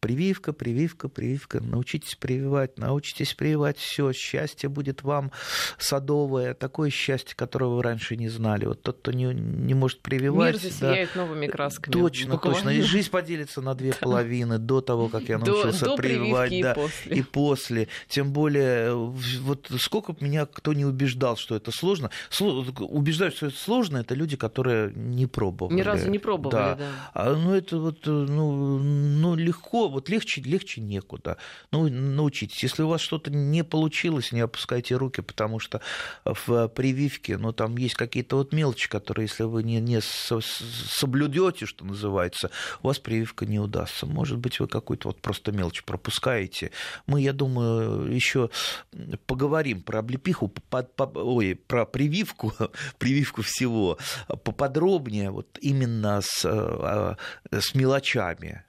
Прививка, 0.00 0.54
прививка, 0.54 1.08
прививка. 1.08 1.60
Научитесь 1.62 2.14
прививать, 2.14 2.78
научитесь 2.78 3.34
прививать 3.34 3.76
все. 3.76 4.12
Счастье 4.12 4.70
будет 4.70 5.02
вам 5.02 5.30
садовое, 5.78 6.54
такое 6.54 6.88
счастье, 6.88 7.36
которого 7.36 7.76
вы 7.76 7.82
раньше 7.82 8.16
не 8.16 8.30
знали. 8.30 8.64
Вот 8.64 8.82
тот, 8.82 8.98
кто 8.98 9.12
не, 9.12 9.26
не 9.26 9.74
может 9.74 10.00
прививать. 10.00 10.54
Мир 10.54 10.62
засияет 10.62 11.10
да, 11.14 11.20
новыми 11.20 11.48
красками. 11.48 11.92
Точно, 11.92 12.34
буквально. 12.34 12.60
точно. 12.60 12.70
И 12.70 12.80
жизнь 12.80 13.10
поделится 13.10 13.60
на 13.60 13.74
две 13.74 13.92
половины 14.00 14.58
до 14.58 14.80
того, 14.80 15.08
как 15.08 15.24
я 15.24 15.36
научился 15.36 15.84
до, 15.84 15.96
прививать. 15.96 16.50
Да, 16.62 16.72
и 16.72 16.74
после. 16.74 17.16
и 17.16 17.22
после. 17.22 17.88
Тем 18.08 18.32
более, 18.32 18.94
вот 18.94 19.70
сколько 19.78 20.16
меня 20.20 20.46
кто 20.46 20.72
не 20.72 20.86
убеждал, 20.86 21.36
что 21.36 21.56
это 21.56 21.70
сложно. 21.72 22.10
Убеждать, 22.40 23.36
что 23.36 23.48
это 23.48 23.56
сложно, 23.58 23.98
это 23.98 24.14
люди, 24.14 24.36
которые 24.36 24.92
не 24.94 25.26
пробовали. 25.26 25.76
Ни 25.76 25.82
разу 25.82 26.08
не 26.08 26.18
пробовали, 26.18 26.54
да. 26.54 26.74
да. 26.76 26.90
А, 27.12 27.36
ну, 27.36 27.54
это 27.54 27.78
вот 27.78 28.06
ну, 28.06 28.78
ну, 28.78 29.34
легко 29.34 29.73
легко, 29.74 29.88
вот 29.88 30.08
легче, 30.08 30.40
легче 30.42 30.80
некуда. 30.80 31.36
Ну, 31.72 31.88
научитесь. 31.88 32.62
Если 32.62 32.82
у 32.82 32.88
вас 32.88 33.00
что-то 33.00 33.30
не 33.30 33.64
получилось, 33.64 34.32
не 34.32 34.40
опускайте 34.40 34.96
руки, 34.96 35.20
потому 35.20 35.58
что 35.58 35.80
в 36.24 36.68
прививке, 36.68 37.36
ну, 37.38 37.52
там 37.52 37.76
есть 37.76 37.94
какие-то 37.94 38.36
вот 38.36 38.52
мелочи, 38.52 38.88
которые, 38.88 39.26
если 39.26 39.44
вы 39.44 39.62
не, 39.62 39.80
не 39.80 40.00
соблюдете, 40.00 41.66
что 41.66 41.84
называется, 41.84 42.50
у 42.82 42.88
вас 42.88 42.98
прививка 42.98 43.46
не 43.46 43.58
удастся. 43.58 44.06
Может 44.06 44.38
быть, 44.38 44.60
вы 44.60 44.68
какую-то 44.68 45.08
вот 45.08 45.20
просто 45.20 45.52
мелочь 45.52 45.84
пропускаете. 45.84 46.70
Мы, 47.06 47.22
я 47.22 47.32
думаю, 47.32 48.14
еще 48.14 48.50
поговорим 49.26 49.82
про 49.82 49.98
облепиху, 49.98 50.48
по, 50.48 50.82
по, 50.82 51.04
ой, 51.18 51.54
про 51.54 51.84
прививку, 51.84 52.52
прививку 52.98 53.42
всего 53.42 53.98
поподробнее, 54.44 55.30
вот 55.30 55.58
именно 55.60 56.20
с, 56.22 56.44
а, 56.44 57.16
с 57.50 57.74
мелочами 57.74 58.64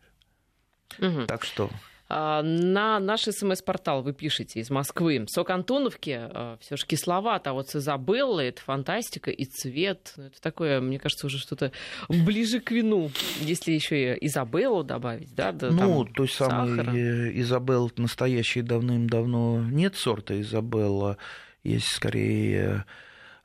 Угу. 1.00 1.26
Так 1.28 1.44
что... 1.44 1.70
А, 2.08 2.44
на 2.44 3.00
наш 3.00 3.22
смс-портал 3.24 4.04
вы 4.04 4.14
пишете 4.14 4.60
из 4.60 4.70
Москвы. 4.70 5.26
Сок 5.28 5.50
Антоновки 5.50 6.16
а, 6.22 6.58
все 6.62 6.78
же 6.78 6.86
кисловато, 6.86 7.50
а 7.50 7.54
вот 7.54 7.70
с 7.70 7.78
Изабеллой 7.78 8.50
это 8.50 8.62
фантастика 8.62 9.32
и 9.32 9.46
цвет. 9.46 10.14
Ну, 10.16 10.26
это 10.26 10.40
такое, 10.40 10.82
мне 10.82 11.00
кажется, 11.00 11.26
уже 11.26 11.40
что-то 11.40 11.72
ближе 12.08 12.60
к 12.60 12.70
вину. 12.70 13.10
Если 13.40 13.72
еще 13.72 14.16
и 14.16 14.28
Изабеллу 14.28 14.84
добавить, 14.84 15.34
да? 15.34 15.52
да 15.52 15.72
ну, 15.72 16.06
той 16.06 16.30
самой 16.30 17.42
Изабеллы 17.42 17.92
настоящей 17.98 18.62
давным-давно 18.62 19.64
нет 19.64 19.96
сорта 19.96 20.40
Изабелла. 20.40 21.18
Есть 21.64 21.88
скорее 21.88 22.86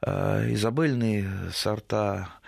а, 0.02 0.44
изабельные 0.52 1.30
сорта 1.54 2.28
Э, 2.28 2.39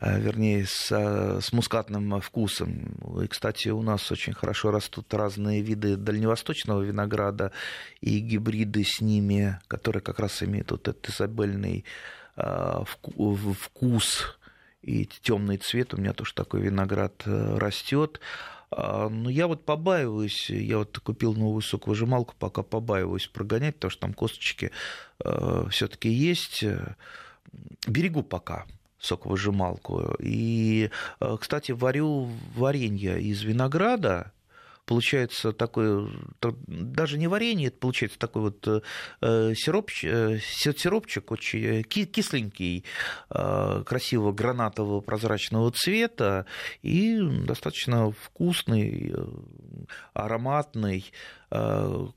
вернее, 0.00 0.64
с, 0.66 0.90
э, 0.90 1.40
с 1.42 1.52
мускатным 1.52 2.20
вкусом. 2.20 2.96
И, 3.22 3.26
кстати, 3.26 3.68
у 3.68 3.82
нас 3.82 4.10
очень 4.10 4.32
хорошо 4.32 4.70
растут 4.70 5.12
разные 5.12 5.60
виды 5.60 5.96
дальневосточного 5.96 6.80
винограда 6.80 7.52
и 8.00 8.18
гибриды 8.20 8.82
с 8.84 9.02
ними, 9.02 9.58
которые 9.68 10.00
как 10.00 10.18
раз 10.18 10.42
имеют 10.42 10.70
вот 10.70 10.88
этот 10.88 11.10
изабельный 11.10 11.84
э, 12.36 12.84
вкус 12.86 14.38
и 14.80 15.04
темный 15.04 15.58
цвет. 15.58 15.92
У 15.92 15.98
меня 15.98 16.14
тоже 16.14 16.32
такой 16.32 16.62
виноград 16.62 17.22
растет. 17.26 18.20
А, 18.70 19.10
но 19.10 19.28
я 19.28 19.46
вот 19.46 19.66
побаиваюсь, 19.66 20.48
я 20.48 20.78
вот 20.78 20.98
купил 21.00 21.34
новую 21.34 21.60
соковыжималку, 21.60 22.34
пока 22.38 22.62
побаиваюсь 22.62 23.26
прогонять, 23.26 23.74
потому 23.74 23.90
что 23.90 24.00
там 24.00 24.14
косточки 24.14 24.70
все-таки 25.68 26.08
есть. 26.08 26.64
Берегу 27.86 28.22
пока 28.22 28.64
соковыжималку. 29.00 30.14
И, 30.20 30.90
э, 31.20 31.36
кстати, 31.40 31.72
варю 31.72 32.28
варенье 32.54 33.20
из 33.20 33.42
винограда, 33.42 34.32
получается 34.90 35.52
такой, 35.52 36.10
даже 36.66 37.16
не 37.16 37.28
варенье, 37.28 37.68
это 37.68 37.78
получается 37.78 38.18
такой 38.18 38.42
вот 38.42 38.66
э, 39.22 39.54
сироп, 39.54 39.90
э, 40.02 40.38
сиропчик 40.40 41.30
очень 41.30 41.84
кисленький, 41.84 42.84
красивого 43.28 44.32
гранатового 44.32 45.00
прозрачного 45.00 45.70
цвета 45.70 46.46
и 46.82 47.20
достаточно 47.46 48.10
вкусный, 48.10 49.14
ароматный. 50.12 51.12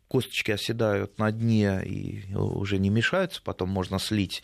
Косточки 0.07 0.51
оседают 0.51 1.17
на 1.17 1.31
дне 1.31 1.81
и 1.85 2.35
уже 2.35 2.77
не 2.77 2.89
мешаются, 2.89 3.41
потом 3.43 3.69
можно 3.69 3.99
слить 3.99 4.43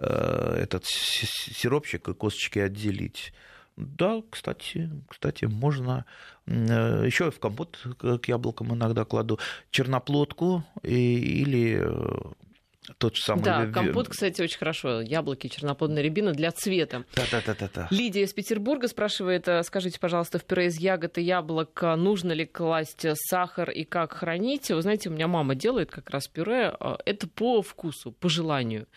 Э, 0.00 0.54
этот 0.56 0.84
сиропчик 0.86 2.08
и 2.08 2.14
косточки 2.14 2.60
отделить. 2.60 3.32
Да, 3.78 4.22
кстати, 4.28 4.90
кстати, 5.08 5.44
можно 5.44 6.04
э, 6.46 7.04
еще 7.06 7.30
в 7.30 7.38
компот 7.38 7.78
к 7.98 8.26
яблокам 8.26 8.74
иногда 8.74 9.04
кладу 9.04 9.38
черноплодку 9.70 10.64
или 10.82 11.80
э, 11.80 12.92
тот 12.98 13.14
же 13.14 13.22
самый... 13.22 13.44
Да, 13.44 13.66
компот, 13.66 14.08
кстати, 14.08 14.42
очень 14.42 14.58
хорошо. 14.58 15.00
Яблоки, 15.00 15.46
черноплодная 15.46 16.02
рябина 16.02 16.32
для 16.32 16.50
цвета. 16.50 17.04
Да-да-да. 17.14 17.86
Лидия 17.92 18.22
из 18.22 18.32
Петербурга 18.32 18.88
спрашивает, 18.88 19.48
скажите, 19.64 20.00
пожалуйста, 20.00 20.40
в 20.40 20.44
пюре 20.44 20.66
из 20.66 20.80
ягод 20.80 21.16
и 21.18 21.22
яблок 21.22 21.80
нужно 21.96 22.32
ли 22.32 22.46
класть 22.46 23.06
сахар 23.14 23.70
и 23.70 23.84
как 23.84 24.14
хранить? 24.14 24.70
Вы 24.70 24.82
знаете, 24.82 25.08
у 25.08 25.12
меня 25.12 25.28
мама 25.28 25.54
делает 25.54 25.92
как 25.92 26.10
раз 26.10 26.26
пюре. 26.26 26.74
Это 27.04 27.28
по 27.28 27.62
вкусу, 27.62 28.10
по 28.10 28.28
желанию 28.28 28.88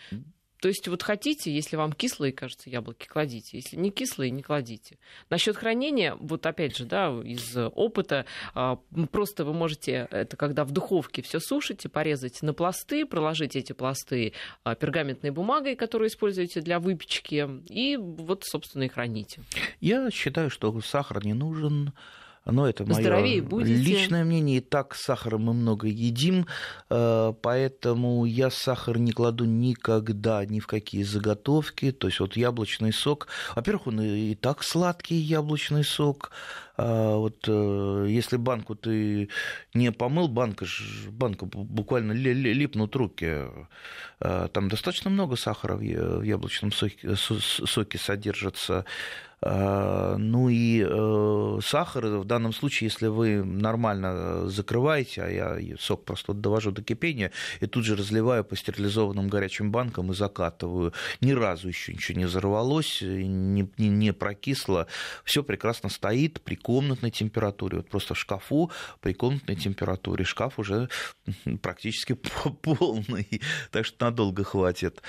То 0.62 0.68
есть 0.68 0.86
вот 0.86 1.02
хотите, 1.02 1.52
если 1.52 1.74
вам 1.74 1.92
кислые, 1.92 2.32
кажется, 2.32 2.70
яблоки, 2.70 3.08
кладите. 3.08 3.56
Если 3.56 3.74
не 3.74 3.90
кислые, 3.90 4.30
не 4.30 4.44
кладите. 4.44 4.96
Насчет 5.28 5.56
хранения, 5.56 6.14
вот 6.14 6.46
опять 6.46 6.76
же, 6.76 6.84
да, 6.84 7.08
из 7.24 7.56
опыта, 7.56 8.26
а, 8.54 8.78
просто 9.10 9.44
вы 9.44 9.54
можете, 9.54 10.06
это 10.12 10.36
когда 10.36 10.64
в 10.64 10.70
духовке 10.70 11.20
все 11.20 11.40
сушите, 11.40 11.88
порезать 11.88 12.42
на 12.42 12.54
пласты, 12.54 13.04
проложить 13.06 13.56
эти 13.56 13.72
пласты 13.72 14.34
а, 14.62 14.76
пергаментной 14.76 15.30
бумагой, 15.30 15.74
которую 15.74 16.08
используете 16.08 16.60
для 16.60 16.78
выпечки, 16.78 17.48
и 17.68 17.96
вот, 17.96 18.44
собственно, 18.44 18.84
и 18.84 18.88
храните. 18.88 19.40
Я 19.80 20.12
считаю, 20.12 20.48
что 20.48 20.80
сахар 20.80 21.24
не 21.24 21.34
нужен 21.34 21.92
но 22.44 22.68
это 22.68 22.84
мое 22.84 22.98
личное 23.64 24.24
мнение. 24.24 24.58
И 24.58 24.60
так 24.60 24.94
с 24.94 25.02
сахаром 25.02 25.44
мы 25.44 25.54
много 25.54 25.86
едим, 25.86 26.46
э, 26.90 27.32
поэтому 27.40 28.24
я 28.24 28.50
сахар 28.50 28.98
не 28.98 29.12
кладу 29.12 29.44
никогда 29.44 30.44
ни 30.44 30.58
в 30.58 30.66
какие 30.66 31.04
заготовки. 31.04 31.92
То 31.92 32.08
есть 32.08 32.20
вот 32.20 32.36
яблочный 32.36 32.92
сок, 32.92 33.28
во-первых, 33.54 33.86
он 33.86 34.00
и 34.00 34.34
так 34.34 34.62
сладкий 34.62 35.16
яблочный 35.16 35.84
сок, 35.84 36.32
вот 36.76 37.44
э, 37.48 38.06
если 38.08 38.36
банку 38.36 38.74
ты 38.74 39.28
не 39.74 39.92
помыл, 39.92 40.28
банка, 40.28 40.66
банка 41.10 41.44
буквально 41.46 42.12
липнут 42.12 42.96
руки. 42.96 43.46
А, 44.20 44.48
там 44.48 44.68
достаточно 44.68 45.10
много 45.10 45.36
сахара 45.36 45.76
в 45.76 46.22
яблочном 46.22 46.72
соке, 46.72 47.14
соке 47.16 47.98
содержится. 47.98 48.84
А, 49.44 50.16
ну 50.18 50.48
и 50.48 50.86
э, 50.88 51.58
сахар 51.64 52.06
в 52.06 52.24
данном 52.24 52.52
случае, 52.52 52.86
если 52.86 53.08
вы 53.08 53.42
нормально 53.42 54.48
закрываете, 54.48 55.22
а 55.22 55.28
я 55.58 55.76
сок 55.80 56.04
просто 56.04 56.32
довожу 56.32 56.70
до 56.70 56.82
кипения 56.82 57.32
и 57.60 57.66
тут 57.66 57.84
же 57.84 57.96
разливаю 57.96 58.44
по 58.44 58.56
стерилизованным 58.56 59.28
горячим 59.28 59.72
банкам 59.72 60.12
и 60.12 60.14
закатываю. 60.14 60.92
Ни 61.20 61.32
разу 61.32 61.66
еще 61.66 61.92
ничего 61.92 62.18
не 62.18 62.24
взорвалось, 62.26 63.02
не, 63.02 63.68
не, 63.78 63.88
не 63.88 64.12
прокисло. 64.12 64.86
Все 65.24 65.42
прекрасно 65.42 65.88
стоит 65.88 66.40
при 66.42 66.54
комнатной 66.62 67.10
температуре. 67.10 67.78
Вот 67.78 67.90
просто 67.90 68.14
в 68.14 68.18
шкафу 68.18 68.70
при 69.00 69.12
комнатной 69.12 69.56
температуре. 69.56 70.24
Шкаф 70.24 70.58
уже 70.58 70.88
практически 71.62 72.14
полный, 72.14 73.42
так 73.70 73.84
что 73.84 74.06
надолго 74.06 74.44
хватит. 74.44 75.02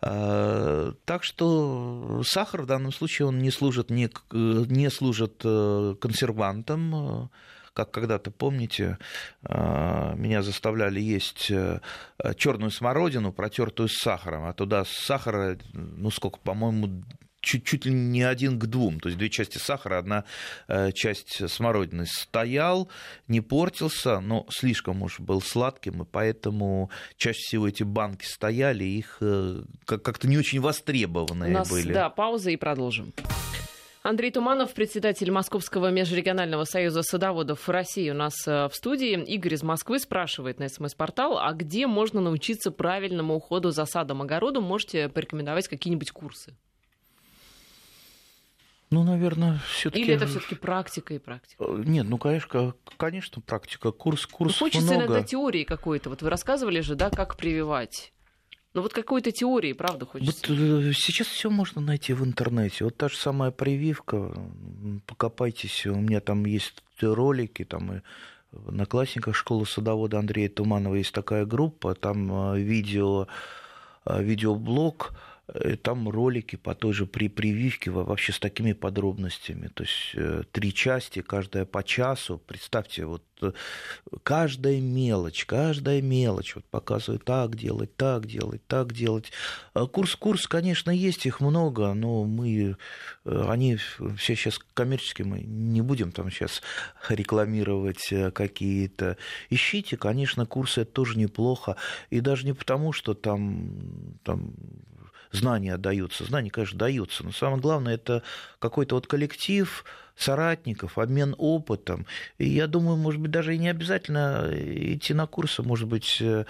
А, 0.00 0.92
так 1.04 1.22
что 1.22 2.22
сахар 2.24 2.62
в 2.62 2.66
данном 2.66 2.92
случае 2.92 3.26
он 3.26 3.38
не 3.38 3.50
служит, 3.50 3.90
не, 3.90 4.10
не 4.32 4.90
служит 4.90 5.42
э, 5.44 5.94
консервантом, 6.00 7.30
как 7.72 7.90
когда-то, 7.90 8.30
помните, 8.30 8.98
а, 9.44 10.14
меня 10.14 10.42
заставляли 10.42 11.00
есть 11.00 11.50
э, 11.50 11.80
черную 12.36 12.70
смородину, 12.70 13.32
протертую 13.32 13.88
с 13.88 13.96
сахаром, 13.98 14.44
а 14.44 14.52
туда 14.52 14.84
сахара, 14.84 15.56
ну 15.72 16.10
сколько, 16.10 16.38
по-моему, 16.40 17.04
чуть, 17.42 17.64
чуть 17.64 17.84
ли 17.84 17.92
не 17.92 18.22
один 18.22 18.58
к 18.58 18.66
двум, 18.66 19.00
то 19.00 19.08
есть 19.08 19.18
две 19.18 19.28
части 19.28 19.58
сахара, 19.58 19.98
одна 19.98 20.24
э, 20.68 20.92
часть 20.92 21.48
смородины. 21.50 22.06
Стоял, 22.06 22.88
не 23.28 23.40
портился, 23.40 24.20
но 24.20 24.46
слишком 24.48 25.02
уж 25.02 25.20
был 25.20 25.42
сладким, 25.42 26.02
и 26.02 26.06
поэтому 26.06 26.90
чаще 27.16 27.40
всего 27.40 27.68
эти 27.68 27.82
банки 27.82 28.24
стояли, 28.24 28.84
их 28.84 29.18
э, 29.20 29.62
как-то 29.84 30.28
не 30.28 30.38
очень 30.38 30.60
востребованные 30.60 31.50
У 31.50 31.54
нас, 31.54 31.70
были. 31.70 31.92
Да, 31.92 32.08
пауза 32.08 32.50
и 32.50 32.56
продолжим. 32.56 33.12
Андрей 34.02 34.32
Туманов, 34.32 34.74
председатель 34.74 35.30
Московского 35.30 35.92
межрегионального 35.92 36.64
союза 36.64 37.04
садоводов 37.04 37.68
России 37.68 38.10
у 38.10 38.14
нас 38.14 38.34
э, 38.48 38.68
в 38.68 38.74
студии. 38.74 39.12
Игорь 39.12 39.54
из 39.54 39.62
Москвы 39.62 40.00
спрашивает 40.00 40.58
на 40.58 40.68
СМС-портал, 40.68 41.38
а 41.38 41.52
где 41.52 41.86
можно 41.86 42.20
научиться 42.20 42.72
правильному 42.72 43.36
уходу 43.36 43.70
за 43.70 43.84
садом-огородом? 43.84 44.64
Можете 44.64 45.08
порекомендовать 45.08 45.68
какие-нибудь 45.68 46.10
курсы? 46.10 46.56
Ну, 48.92 49.04
наверное, 49.04 49.58
все-таки. 49.66 50.04
Или 50.04 50.14
это 50.14 50.26
все-таки 50.26 50.54
практика 50.54 51.14
и 51.14 51.18
практика? 51.18 51.64
Э, 51.64 51.82
нет, 51.84 52.06
ну, 52.08 52.18
конечно, 52.18 52.74
конечно, 52.98 53.40
практика. 53.40 53.90
Курс, 53.90 54.26
курс 54.26 54.60
ну, 54.60 54.66
Хочется 54.66 54.86
много. 54.86 55.06
иногда 55.06 55.22
теории 55.22 55.64
какой-то. 55.64 56.10
Вот 56.10 56.20
вы 56.22 56.28
рассказывали 56.28 56.80
же, 56.80 56.94
да, 56.94 57.10
как 57.10 57.36
прививать. 57.36 58.12
Ну 58.74 58.82
вот 58.82 58.92
какой-то 58.92 59.32
теории, 59.32 59.72
правда, 59.72 60.06
хочется. 60.06 60.46
Вот 60.48 60.58
э, 60.58 60.92
сейчас 60.94 61.26
все 61.26 61.48
можно 61.50 61.80
найти 61.80 62.12
в 62.12 62.24
интернете. 62.24 62.84
Вот 62.84 62.96
та 62.96 63.08
же 63.08 63.16
самая 63.16 63.50
прививка. 63.50 64.34
Покопайтесь, 65.06 65.86
у 65.86 65.96
меня 65.96 66.20
там 66.20 66.44
есть 66.44 66.82
ролики, 67.00 67.64
там 67.64 67.94
и 67.94 68.00
на 68.52 68.84
классниках 68.84 69.34
школы 69.34 69.66
садовода 69.66 70.18
Андрея 70.18 70.50
Туманова 70.50 70.96
есть 70.96 71.12
такая 71.12 71.46
группа, 71.46 71.94
там 71.94 72.52
э, 72.52 72.60
видео, 72.60 73.26
видеоблог 74.04 75.12
Э, 75.12 75.31
там 75.82 76.08
ролики 76.08 76.56
по 76.56 76.74
той 76.74 76.92
же 76.92 77.06
при 77.06 77.28
прививке 77.28 77.90
вообще 77.90 78.32
с 78.32 78.38
такими 78.38 78.72
подробностями. 78.72 79.68
То 79.68 79.82
есть 79.82 80.12
э, 80.14 80.42
три 80.50 80.72
части, 80.72 81.20
каждая 81.20 81.66
по 81.66 81.82
часу. 81.82 82.38
Представьте, 82.38 83.04
вот 83.04 83.22
э, 83.42 83.52
каждая 84.22 84.80
мелочь, 84.80 85.44
каждая 85.44 86.00
мелочь 86.00 86.54
вот 86.54 86.64
показывает 86.64 87.24
так 87.24 87.56
делать, 87.56 87.94
так 87.96 88.26
делать, 88.26 88.66
так 88.66 88.94
делать. 88.94 89.32
Курс-курс, 89.74 90.46
конечно, 90.46 90.90
есть, 90.90 91.26
их 91.26 91.40
много, 91.40 91.92
но 91.92 92.24
мы, 92.24 92.76
они 93.24 93.76
все 93.76 94.34
сейчас 94.34 94.58
коммерческие, 94.72 95.26
мы 95.26 95.40
не 95.42 95.82
будем 95.82 96.12
там 96.12 96.30
сейчас 96.30 96.62
рекламировать 97.10 98.12
какие-то. 98.32 99.18
Ищите, 99.50 99.98
конечно, 99.98 100.46
курсы 100.46 100.82
это 100.82 100.92
тоже 100.92 101.18
неплохо. 101.18 101.76
И 102.08 102.20
даже 102.20 102.46
не 102.46 102.54
потому, 102.54 102.92
что 102.92 103.12
там, 103.14 104.18
там 104.24 104.54
знания 105.32 105.76
даются. 105.76 106.24
Знания, 106.24 106.50
конечно, 106.50 106.78
даются, 106.78 107.24
но 107.24 107.32
самое 107.32 107.60
главное 107.60 107.94
это 107.94 108.22
какой-то 108.58 108.94
вот 108.94 109.06
коллектив, 109.06 109.84
соратников, 110.16 110.98
обмен 110.98 111.34
опытом. 111.38 112.06
И 112.38 112.48
я 112.48 112.66
думаю, 112.66 112.96
может 112.96 113.20
быть, 113.20 113.30
даже 113.30 113.54
и 113.54 113.58
не 113.58 113.68
обязательно 113.68 114.50
идти 114.52 115.14
на 115.14 115.26
курсы, 115.26 115.62
может 115.62 115.88
быть, 115.88 116.18
э, 116.20 116.44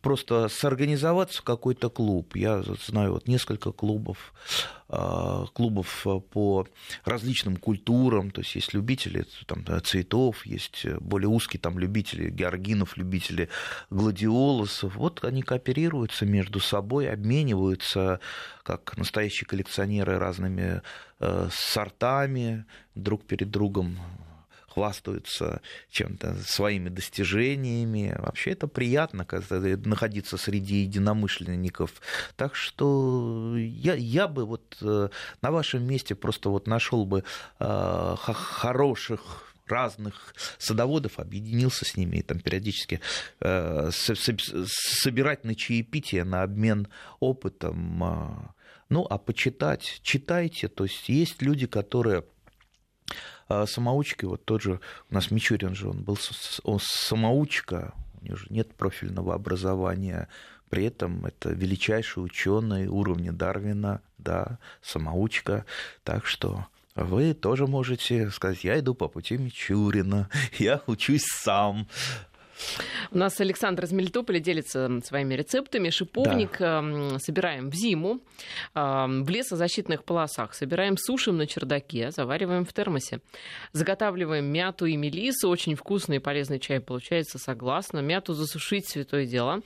просто 0.00 0.48
сорганизоваться 0.48 1.40
в 1.40 1.44
какой-то 1.44 1.90
клуб. 1.90 2.34
Я 2.36 2.62
знаю 2.62 3.12
вот 3.12 3.28
несколько 3.28 3.72
клубов, 3.72 4.32
э, 4.88 5.44
клубов 5.52 6.06
по 6.30 6.66
различным 7.04 7.56
культурам, 7.56 8.30
то 8.30 8.40
есть 8.40 8.54
есть 8.56 8.74
любители 8.74 9.24
там, 9.46 9.64
цветов, 9.84 10.44
есть 10.44 10.86
более 11.00 11.28
узкие 11.28 11.60
там 11.60 11.78
любители 11.78 12.30
георгинов, 12.30 12.96
любители 12.96 13.48
гладиолусов. 13.90 14.96
Вот 14.96 15.24
они 15.24 15.42
кооперируются 15.42 16.26
между 16.26 16.60
собой, 16.60 17.08
обмениваются 17.08 18.20
как 18.62 18.96
настоящие 18.96 19.46
коллекционеры 19.46 20.18
разными 20.18 20.82
э, 21.20 21.48
сортами, 21.52 22.66
друг 22.94 23.24
перед 23.24 23.50
другом 23.50 23.98
хвастаются 24.70 25.60
чем-то, 25.90 26.36
своими 26.46 26.88
достижениями. 26.88 28.14
Вообще 28.18 28.52
это 28.52 28.68
приятно 28.68 29.26
находиться 29.84 30.36
среди 30.36 30.76
единомышленников. 30.76 31.90
Так 32.36 32.54
что 32.54 33.56
я, 33.56 33.94
я 33.94 34.28
бы 34.28 34.46
вот 34.46 34.76
э, 34.80 35.08
на 35.42 35.50
вашем 35.50 35.84
месте 35.84 36.14
просто 36.14 36.50
вот 36.50 36.66
нашел 36.66 37.04
бы 37.04 37.24
э, 37.58 38.14
хороших 38.16 39.50
разных 39.66 40.34
садоводов, 40.58 41.18
объединился 41.18 41.84
с 41.84 41.96
ними 41.96 42.18
и 42.18 42.22
там 42.22 42.40
периодически 42.40 43.00
э, 43.40 43.90
собирать 43.92 45.44
на 45.44 45.54
чаепитие, 45.54 46.24
на 46.24 46.42
обмен 46.42 46.88
опытом. 47.20 48.02
А, 48.02 48.54
ну, 48.88 49.06
а 49.08 49.18
почитать, 49.18 50.00
читайте. 50.02 50.68
То 50.68 50.84
есть 50.84 51.08
есть 51.08 51.42
люди, 51.42 51.66
которые 51.66 52.24
самоучки, 53.66 54.24
вот 54.24 54.44
тот 54.44 54.62
же, 54.62 54.80
у 55.10 55.14
нас 55.14 55.30
Мичурин 55.30 55.74
же, 55.74 55.88
он 55.88 56.02
был 56.02 56.18
он 56.62 56.78
самоучка, 56.80 57.94
у 58.20 58.24
него 58.24 58.36
же 58.36 58.46
нет 58.50 58.74
профильного 58.74 59.34
образования, 59.34 60.28
при 60.68 60.84
этом 60.84 61.26
это 61.26 61.50
величайший 61.50 62.24
ученый 62.24 62.86
уровня 62.86 63.32
Дарвина, 63.32 64.02
да, 64.18 64.58
самоучка, 64.82 65.64
так 66.04 66.26
что 66.26 66.66
вы 66.94 67.34
тоже 67.34 67.66
можете 67.66 68.30
сказать, 68.30 68.64
я 68.64 68.78
иду 68.78 68.94
по 68.94 69.08
пути 69.08 69.36
Мичурина, 69.36 70.28
я 70.58 70.80
учусь 70.86 71.24
сам, 71.24 71.88
у 73.10 73.18
нас 73.18 73.40
Александр 73.40 73.84
из 73.84 73.92
Мелитополя 73.92 74.38
делится 74.38 75.00
своими 75.04 75.34
рецептами. 75.34 75.90
Шиповник 75.90 76.58
да. 76.58 77.18
собираем 77.18 77.70
в 77.70 77.74
зиму, 77.74 78.20
в 78.74 79.28
лесозащитных 79.28 80.04
полосах. 80.04 80.54
Собираем, 80.54 80.96
сушим 80.96 81.36
на 81.36 81.46
чердаке, 81.46 82.10
завариваем 82.10 82.64
в 82.64 82.72
термосе. 82.72 83.20
Заготавливаем 83.72 84.44
мяту 84.44 84.86
и 84.86 84.96
мелису. 84.96 85.48
Очень 85.48 85.74
вкусный 85.74 86.16
и 86.16 86.20
полезный 86.20 86.58
чай 86.58 86.80
получается, 86.80 87.38
согласна. 87.38 88.00
Мяту 88.00 88.34
засушить 88.34 88.88
святое 88.88 89.26
дело. 89.26 89.62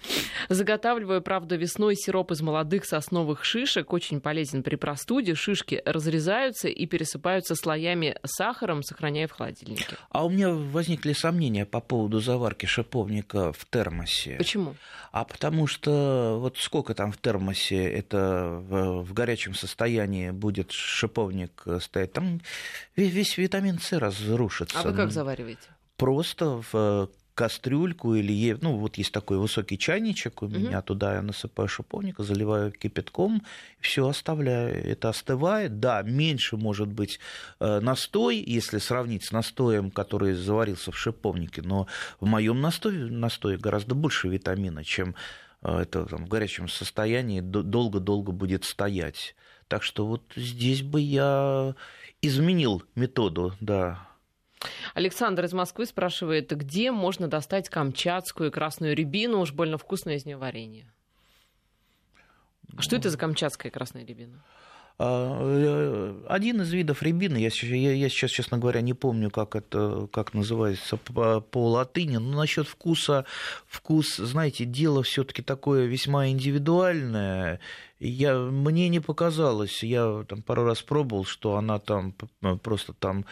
Заготавливаю, 0.49 1.22
правда, 1.22 1.57
весной 1.57 1.97
сироп 1.97 2.30
из 2.32 2.40
молодых 2.40 2.84
сосновых 2.84 3.45
шишек. 3.45 3.92
Очень 3.92 4.20
полезен 4.20 4.62
при 4.62 4.76
простуде. 4.76 5.34
Шишки 5.34 5.82
разрезаются 5.84 6.68
и 6.68 6.86
пересыпаются 6.86 7.55
слоями 7.55 8.16
сахаром, 8.24 8.82
сохраняя 8.82 9.26
в 9.26 9.32
холодильнике. 9.32 9.97
А 10.11 10.24
у 10.24 10.30
меня 10.30 10.51
возникли 10.53 11.12
сомнения 11.12 11.66
по 11.66 11.80
поводу 11.80 12.20
заварки 12.20 12.66
шиповника 12.66 12.84
шиповника 12.85 13.53
в 13.53 13.64
термосе. 13.64 14.37
Почему? 14.37 14.76
А 15.11 15.24
потому 15.24 15.66
что 15.66 16.39
вот 16.41 16.59
сколько 16.59 16.95
там 16.95 17.12
в 17.12 17.16
термосе 17.16 17.85
это 17.91 18.61
в, 18.68 19.03
в 19.03 19.12
горячем 19.12 19.55
состоянии 19.55 20.30
будет 20.30 20.70
шиповник 20.70 21.64
стоять, 21.80 22.12
там 22.12 22.41
весь, 22.97 23.12
весь 23.12 23.39
витамин 23.39 23.78
С 23.78 23.93
разрушится. 23.93 24.78
А 24.78 24.82
вы 24.82 24.95
как 24.95 25.11
завариваете? 25.11 25.68
Просто 25.97 26.62
в 26.70 27.09
кастрюльку 27.35 28.14
или 28.14 28.57
ну 28.61 28.76
вот 28.76 28.97
есть 28.97 29.12
такой 29.12 29.39
высокий 29.39 29.76
чайничек 29.76 30.43
у 30.43 30.47
меня, 30.47 30.78
угу. 30.78 30.87
туда 30.87 31.14
я 31.14 31.22
насыпаю 31.22 31.68
шиповника, 31.68 32.22
заливаю 32.22 32.70
кипятком, 32.72 33.43
все 33.80 34.07
оставляю. 34.09 34.85
Это 34.85 35.09
остывает. 35.09 35.80
Да, 35.80 36.03
меньше 36.03 36.57
может 36.57 36.89
быть 36.89 37.18
э, 37.61 37.80
настой, 37.80 38.37
если 38.37 38.78
сравнить 38.78 39.24
с 39.24 39.32
настоем, 39.32 39.91
который 39.91 40.35
заварился 40.35 40.93
в 40.93 40.99
шиповнике, 40.99 41.62
но 41.62 41.87
в 42.20 42.26
моем 42.26 42.61
настое, 42.61 43.11
настое 43.11 43.59
гораздо 43.59 43.95
больше 43.95 44.28
витамина, 44.28 44.85
чем 44.85 45.16
э, 45.62 45.78
это 45.82 46.07
там, 46.07 46.26
в 46.26 46.28
горячем 46.28 46.68
состоянии 46.68 47.41
долго-долго 47.41 48.32
будет 48.32 48.64
стоять. 48.64 49.35
Так 49.68 49.82
что 49.82 50.07
вот 50.07 50.22
здесь 50.37 50.82
бы 50.82 51.01
я 51.01 51.74
изменил 52.22 52.82
методу, 52.95 53.55
да, 53.61 54.09
Александр 54.94 55.44
из 55.44 55.52
Москвы 55.52 55.86
спрашивает, 55.86 56.50
где 56.50 56.90
можно 56.90 57.28
достать 57.28 57.68
камчатскую 57.68 58.50
красную 58.50 58.94
рябину? 58.96 59.40
Уж 59.40 59.52
больно 59.52 59.78
вкусное 59.78 60.16
из 60.16 60.24
нее 60.24 60.36
варенье. 60.36 60.92
Что 62.78 62.96
это 62.96 63.10
за 63.10 63.18
камчатская 63.18 63.70
красная 63.70 64.04
рябина? 64.04 64.42
А, 64.96 65.40
э, 65.42 66.24
один 66.28 66.60
из 66.60 66.72
видов 66.72 67.02
рябины, 67.02 67.38
я, 67.38 67.50
я, 67.50 67.92
я 67.92 68.08
сейчас, 68.08 68.30
честно 68.30 68.58
говоря, 68.58 68.80
не 68.80 68.94
помню, 68.94 69.28
как 69.28 69.56
это 69.56 70.08
как 70.12 70.34
называется 70.34 70.96
по, 70.96 71.40
по 71.40 71.70
латыни, 71.70 72.18
но 72.18 72.38
насчет 72.38 72.68
вкуса, 72.68 73.24
вкус, 73.66 74.16
знаете, 74.16 74.64
дело 74.64 75.02
все-таки 75.02 75.42
такое 75.42 75.86
весьма 75.86 76.28
индивидуальное. 76.28 77.58
Я, 77.98 78.38
мне 78.38 78.88
не 78.88 79.00
показалось, 79.00 79.82
я 79.82 80.24
там 80.28 80.42
пару 80.42 80.64
раз 80.64 80.80
пробовал, 80.80 81.24
что 81.24 81.56
она 81.56 81.80
там 81.80 82.14
просто 82.62 82.92
там 82.92 83.24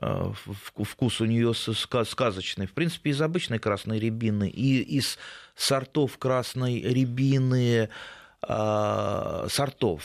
вкус 0.00 1.20
у 1.20 1.24
нее 1.24 1.52
сказочный. 1.54 2.66
В 2.66 2.72
принципе, 2.72 3.10
из 3.10 3.20
обычной 3.20 3.58
красной 3.58 3.98
рябины 3.98 4.48
и 4.48 4.80
из 4.80 5.18
сортов 5.56 6.18
красной 6.18 6.80
рябины, 6.80 7.88
а, 8.42 9.46
сортов, 9.48 10.02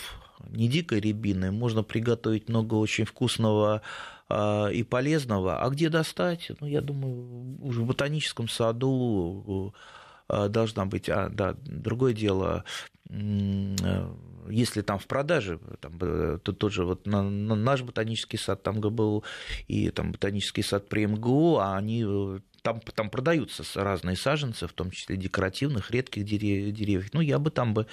не 0.50 0.68
дикой 0.68 1.00
рябины, 1.00 1.52
можно 1.52 1.84
приготовить 1.84 2.50
много 2.50 2.76
очень 2.76 3.06
вкусного 3.06 3.82
а, 4.30 4.68
и 4.68 4.84
полезного. 4.84 5.62
А 5.62 5.70
где 5.70 5.90
достать? 5.90 6.52
Ну, 6.60 6.68
я 6.68 6.82
думаю, 6.82 7.62
уже 7.62 7.82
в 7.82 7.86
ботаническом 7.86 8.48
саду 8.50 9.74
э, 10.30 10.48
должна 10.50 10.86
быть. 10.86 11.10
А, 11.10 11.30
да, 11.30 11.56
другое 11.66 12.14
дело, 12.14 12.64
э, 13.10 14.08
если 14.50 14.82
там 14.82 15.00
в 15.00 15.08
продаже, 15.08 15.60
там, 15.80 15.98
э, 16.02 16.40
то 16.42 16.54
тот 16.54 16.72
же 16.72 16.86
вот 16.86 17.06
на, 17.06 17.24
на 17.24 17.56
наш 17.56 17.82
ботанический 17.82 18.38
сад, 18.38 18.64
там 18.64 18.80
ГБУ 18.80 19.24
и 19.68 19.90
там 19.90 20.12
ботанический 20.12 20.64
сад 20.64 20.90
при 20.90 21.06
МГУ, 21.06 21.58
а 21.58 21.78
они 21.78 22.04
э, 22.08 22.40
там, 22.62 22.80
там 22.80 23.10
продаются 23.10 23.64
разные 23.76 24.16
саженцы, 24.16 24.68
в 24.68 24.74
том 24.74 24.92
числе 24.92 25.18
декоративных, 25.18 25.92
редких 25.92 26.24
деревьев. 26.26 27.14
Ну, 27.14 27.22
я 27.22 27.38
бы 27.38 27.52
там 27.52 27.74
бы 27.74 27.88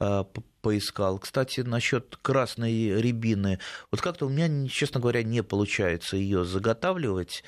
э, 0.00 0.24
поискал. 0.60 1.18
Кстати, 1.18 1.60
насчет 1.60 2.16
красной 2.22 3.00
рябины. 3.00 3.58
Вот 3.90 4.00
как-то 4.00 4.26
у 4.26 4.28
меня, 4.28 4.68
честно 4.68 5.00
говоря, 5.00 5.22
не 5.22 5.42
получается 5.42 6.16
ее 6.16 6.44
заготавливать. 6.44 7.42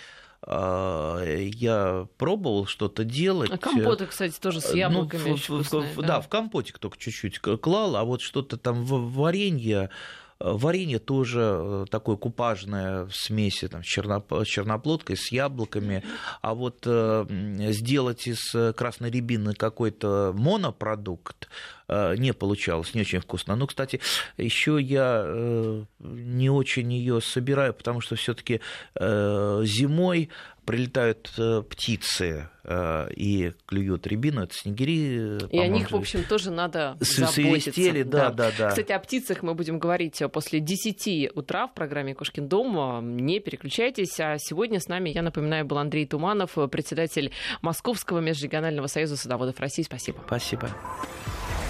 А, 0.47 1.23
я 1.25 2.07
пробовал 2.19 2.67
что-то 2.67 3.05
делать. 3.05 3.51
А 3.51 3.57
компоты, 3.57 4.07
кстати, 4.07 4.39
тоже 4.39 4.61
с 4.61 4.71
ну, 4.71 4.77
яблоками 4.77 5.31
ну, 5.31 5.37
в, 5.37 5.43
вкусные, 5.43 5.93
в, 5.95 6.01
да? 6.03 6.07
да, 6.07 6.21
в 6.21 6.29
компотик 6.29 6.79
только 6.79 6.99
чуть-чуть 6.99 7.39
клал, 7.39 7.97
а 7.97 8.05
вот 8.05 8.21
что-то 8.21 8.59
там 8.59 8.85
в 8.85 9.13
варенье 9.15 9.91
Варенье 10.41 10.99
тоже 10.99 11.41
э, 11.41 11.85
такое 11.91 12.17
купажное 12.17 13.05
в 13.05 13.15
смеси 13.15 13.69
там, 13.69 13.83
с 13.83 13.87
черноплодкой, 13.87 15.17
с 15.17 15.31
яблоками. 15.31 16.03
А 16.43 16.55
вот 16.55 16.83
э, 16.87 17.27
сделать 17.71 18.27
из 18.27 18.55
красной 18.75 19.11
рябины 19.11 19.55
какой-то 19.55 20.33
монопродукт 20.37 21.49
э, 21.89 22.17
не 22.17 22.33
получалось, 22.33 22.95
не 22.95 23.03
очень 23.03 23.21
вкусно. 23.21 23.57
Ну, 23.57 23.67
кстати, 23.67 24.01
еще 24.37 24.79
я 24.81 25.25
не 26.01 26.51
очень 26.51 26.93
ее 26.93 27.21
собираю, 27.21 27.75
потому 27.75 28.01
что 28.01 28.17
все-таки 28.17 28.61
зимой 28.99 30.31
прилетают 30.65 31.33
птицы 31.69 32.49
и 32.67 33.53
клюют 33.67 34.07
рябину, 34.07 34.43
это 34.43 34.55
снегири. 34.55 35.39
И 35.51 35.59
о 35.59 35.69
них, 35.69 35.91
в 35.91 35.97
общем, 35.97 36.25
тоже 36.25 36.51
надо 36.51 36.97
заботиться. 37.01 38.05
Да, 38.05 38.31
да, 38.31 38.31
да, 38.31 38.53
да. 38.59 38.69
Кстати, 38.71 38.93
о 38.93 38.99
птицах 38.99 39.43
мы 39.43 39.55
будем 39.55 39.79
говорить 39.79 40.21
э, 40.23 40.29
после 40.29 40.61
10 40.61 41.31
утра 41.35 41.67
в 41.67 41.75
программе 41.75 42.15
«Кошкин 42.15 42.49
дом». 42.49 43.17
Не 43.17 43.41
переключайтесь. 43.41 44.19
А 44.21 44.37
сегодня 44.39 44.81
с 44.81 44.89
нами, 44.89 45.11
я 45.11 45.23
напоминаю, 45.23 45.65
был 45.65 45.79
Андрей 45.79 46.07
Туманов, 46.07 46.57
председатель 46.71 47.33
Московского 47.63 48.21
межрегионального 48.21 48.87
союза 48.87 49.17
садоводов 49.17 49.61
России. 49.61 49.83
Спасибо. 49.83 50.23
Спасибо. 50.27 50.71